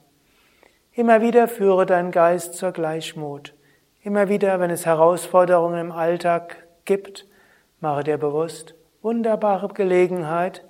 Immer 0.93 1.21
wieder 1.21 1.47
führe 1.47 1.85
deinen 1.85 2.11
Geist 2.11 2.53
zur 2.53 2.71
Gleichmut. 2.71 3.53
Immer 4.01 4.29
wieder, 4.29 4.59
wenn 4.59 4.69
es 4.69 4.85
Herausforderungen 4.85 5.79
im 5.79 5.91
Alltag 5.91 6.65
gibt, 6.85 7.27
mache 7.81 8.03
dir 8.03 8.17
bewusst, 8.17 8.75
wunderbare 9.01 9.67
Gelegenheit, 9.69 10.63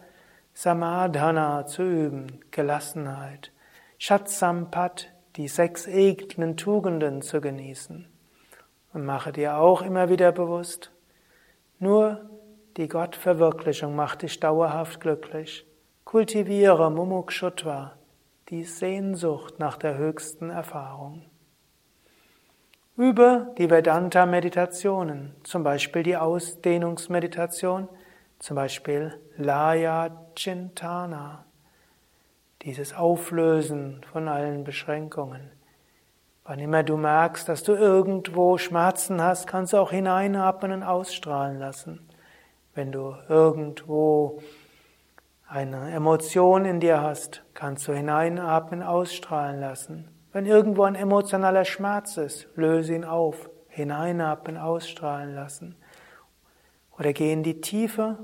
Samadhana 0.53 1.67
zu 1.67 1.83
üben, 1.83 2.39
Gelassenheit, 2.49 3.51
Shatsampat, 3.99 5.11
die 5.35 5.47
sechs 5.47 5.85
edlen 5.85 6.57
Tugenden 6.57 7.21
zu 7.21 7.41
genießen. 7.41 8.07
Und 8.93 9.05
mache 9.05 9.31
dir 9.33 9.57
auch 9.57 9.81
immer 9.81 10.09
wieder 10.09 10.31
bewusst, 10.31 10.91
nur 11.77 12.29
die 12.77 12.87
Gottverwirklichung 12.87 13.95
macht 13.95 14.21
dich 14.21 14.39
dauerhaft 14.39 15.01
glücklich. 15.01 15.65
Kultiviere 16.15 16.89
Mumukshutva, 16.91 17.91
die 18.47 18.63
Sehnsucht 18.63 19.59
nach 19.59 19.75
der 19.75 19.97
höchsten 19.97 20.49
Erfahrung. 20.49 21.23
Übe 22.95 23.53
die 23.57 23.69
Vedanta-Meditationen, 23.69 25.35
zum 25.43 25.65
Beispiel 25.65 26.03
die 26.03 26.15
Ausdehnungsmeditation, 26.15 27.89
zum 28.39 28.55
Beispiel 28.55 29.19
Laya 29.35 30.09
Chintana, 30.37 31.43
dieses 32.61 32.93
Auflösen 32.93 33.99
von 34.09 34.29
allen 34.29 34.63
Beschränkungen. 34.63 35.51
Wann 36.45 36.59
immer 36.59 36.83
du 36.83 36.95
merkst, 36.95 37.49
dass 37.49 37.63
du 37.63 37.73
irgendwo 37.73 38.57
Schmerzen 38.57 39.21
hast, 39.21 39.47
kannst 39.47 39.73
du 39.73 39.77
auch 39.79 39.91
hineinatmen 39.91 40.71
und 40.71 40.83
ausstrahlen 40.83 41.59
lassen. 41.59 42.07
Wenn 42.73 42.93
du 42.93 43.17
irgendwo 43.27 44.39
eine 45.47 45.91
Emotion 45.91 46.65
in 46.65 46.79
dir 46.79 47.01
hast, 47.01 47.43
kannst 47.53 47.87
du 47.87 47.93
hineinatmen, 47.93 48.81
ausstrahlen 48.81 49.59
lassen. 49.59 50.09
Wenn 50.31 50.45
irgendwo 50.45 50.83
ein 50.83 50.95
emotionaler 50.95 51.65
Schmerz 51.65 52.17
ist, 52.17 52.47
löse 52.55 52.95
ihn 52.95 53.05
auf, 53.05 53.49
hineinatmen, 53.67 54.57
ausstrahlen 54.57 55.33
lassen. 55.33 55.75
Oder 56.97 57.13
geh 57.13 57.31
in 57.31 57.43
die 57.43 57.61
Tiefe, 57.61 58.17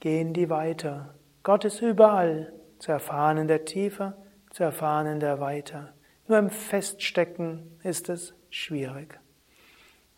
geh 0.00 0.20
in 0.20 0.32
die 0.32 0.50
Weite. 0.50 1.14
Gott 1.42 1.64
ist 1.64 1.80
überall, 1.80 2.52
zu 2.78 2.92
erfahren 2.92 3.38
in 3.38 3.48
der 3.48 3.64
Tiefe, 3.64 4.14
zu 4.50 4.62
erfahren 4.62 5.06
in 5.06 5.20
der 5.20 5.40
Weite. 5.40 5.92
Nur 6.26 6.38
im 6.38 6.50
Feststecken 6.50 7.78
ist 7.82 8.08
es 8.08 8.34
schwierig. 8.50 9.20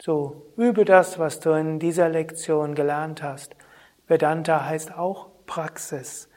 So, 0.01 0.53
übe 0.57 0.85
das, 0.85 1.19
was 1.19 1.41
du 1.41 1.51
in 1.51 1.79
dieser 1.79 2.09
Lektion 2.09 2.75
gelernt 2.75 3.23
hast. 3.23 3.57
Vedanta 4.07 4.65
heißt 4.65 4.97
auch 4.97 5.31
Praxis. 5.47 6.29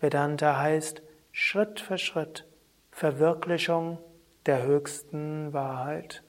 Vedanta 0.00 0.56
heißt 0.56 1.02
Schritt 1.32 1.80
für 1.80 1.98
Schritt 1.98 2.46
Verwirklichung 2.92 3.98
der 4.46 4.62
höchsten 4.62 5.52
Wahrheit. 5.52 6.22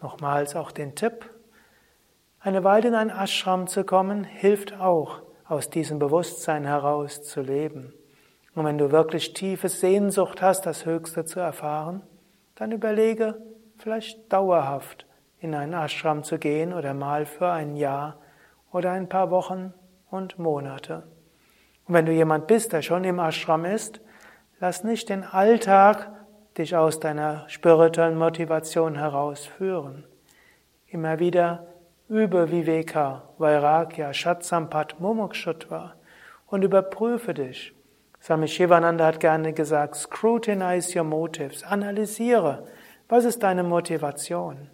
Nochmals 0.00 0.54
auch 0.56 0.72
den 0.72 0.94
Tipp, 0.94 1.30
eine 2.40 2.64
Weile 2.64 2.88
in 2.88 2.94
ein 2.94 3.10
Ashram 3.10 3.66
zu 3.66 3.84
kommen, 3.84 4.24
hilft 4.24 4.78
auch, 4.78 5.22
aus 5.46 5.70
diesem 5.70 5.98
Bewusstsein 5.98 6.64
heraus 6.64 7.22
zu 7.22 7.40
leben. 7.40 7.94
Und 8.54 8.64
wenn 8.64 8.78
du 8.78 8.90
wirklich 8.90 9.32
tiefe 9.32 9.68
Sehnsucht 9.68 10.42
hast, 10.42 10.66
das 10.66 10.84
Höchste 10.84 11.24
zu 11.24 11.40
erfahren, 11.40 12.02
dann 12.56 12.72
überlege, 12.72 13.40
vielleicht 13.78 14.32
dauerhaft 14.32 15.06
in 15.40 15.54
einen 15.54 15.72
Ashram 15.72 16.24
zu 16.24 16.38
gehen 16.38 16.72
oder 16.72 16.94
mal 16.94 17.26
für 17.26 17.50
ein 17.50 17.76
Jahr 17.76 18.18
oder 18.70 18.92
ein 18.92 19.08
paar 19.08 19.30
Wochen 19.30 19.72
und 20.10 20.38
Monate. 20.38 21.04
Und 21.86 21.94
wenn 21.94 22.06
du 22.06 22.12
jemand 22.12 22.46
bist, 22.46 22.72
der 22.72 22.82
schon 22.82 23.04
im 23.04 23.18
Ashram 23.18 23.64
ist, 23.64 24.00
lass 24.60 24.84
nicht 24.84 25.08
den 25.08 25.24
Alltag 25.24 26.10
dich 26.56 26.76
aus 26.76 27.00
deiner 27.00 27.48
spirituellen 27.48 28.18
Motivation 28.18 28.96
herausführen. 28.96 30.04
Immer 30.86 31.18
wieder 31.18 31.66
übe 32.08 32.50
Viveka, 32.50 33.22
Vairagya, 33.38 34.12
Shatsampat, 34.12 35.00
Mumukshutva 35.00 35.94
und 36.46 36.62
überprüfe 36.62 37.32
dich. 37.32 37.74
Swami 38.20 38.46
Shivananda 38.46 39.06
hat 39.06 39.18
gerne 39.18 39.52
gesagt, 39.52 39.96
scrutinize 39.96 40.96
your 40.96 41.04
motives, 41.04 41.64
analysiere, 41.64 42.64
was 43.08 43.24
ist 43.24 43.42
deine 43.42 43.64
Motivation? 43.64 44.70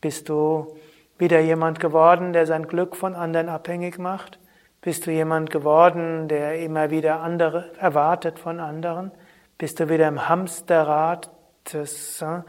Bist 0.00 0.28
du 0.28 0.76
wieder 1.18 1.40
jemand 1.40 1.80
geworden, 1.80 2.32
der 2.32 2.46
sein 2.46 2.68
Glück 2.68 2.94
von 2.94 3.14
anderen 3.14 3.48
abhängig 3.48 3.98
macht? 3.98 4.38
Bist 4.84 5.06
du 5.06 5.10
jemand 5.10 5.48
geworden, 5.48 6.28
der 6.28 6.60
immer 6.60 6.90
wieder 6.90 7.20
andere 7.20 7.72
erwartet 7.78 8.38
von 8.38 8.60
anderen? 8.60 9.12
Bist 9.56 9.80
du 9.80 9.88
wieder 9.88 10.06
im 10.06 10.28
Hamsterrad 10.28 11.30
des 11.72 12.20
äh, 12.20 12.42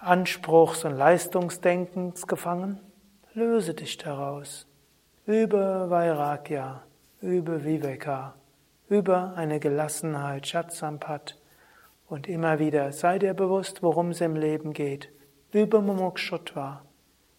Anspruchs 0.00 0.84
und 0.84 0.96
Leistungsdenkens 0.96 2.26
gefangen? 2.26 2.80
Löse 3.34 3.72
dich 3.72 3.98
daraus. 3.98 4.66
Übe 5.26 5.86
Vairagya, 5.88 6.82
übe 7.20 7.64
Viveka, 7.64 8.34
übe 8.88 9.34
eine 9.36 9.60
Gelassenheit, 9.60 10.48
Shatsampat 10.48 11.38
und 12.08 12.26
immer 12.26 12.58
wieder 12.58 12.90
sei 12.90 13.20
dir 13.20 13.32
bewusst, 13.32 13.80
worum 13.80 14.10
es 14.10 14.20
im 14.20 14.34
Leben 14.34 14.72
geht. 14.72 15.12
Übe 15.52 15.80
Mumukshutva, 15.80 16.82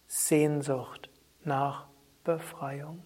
Sehnsucht 0.06 1.10
nach 1.44 1.88
Befreiung. 2.24 3.05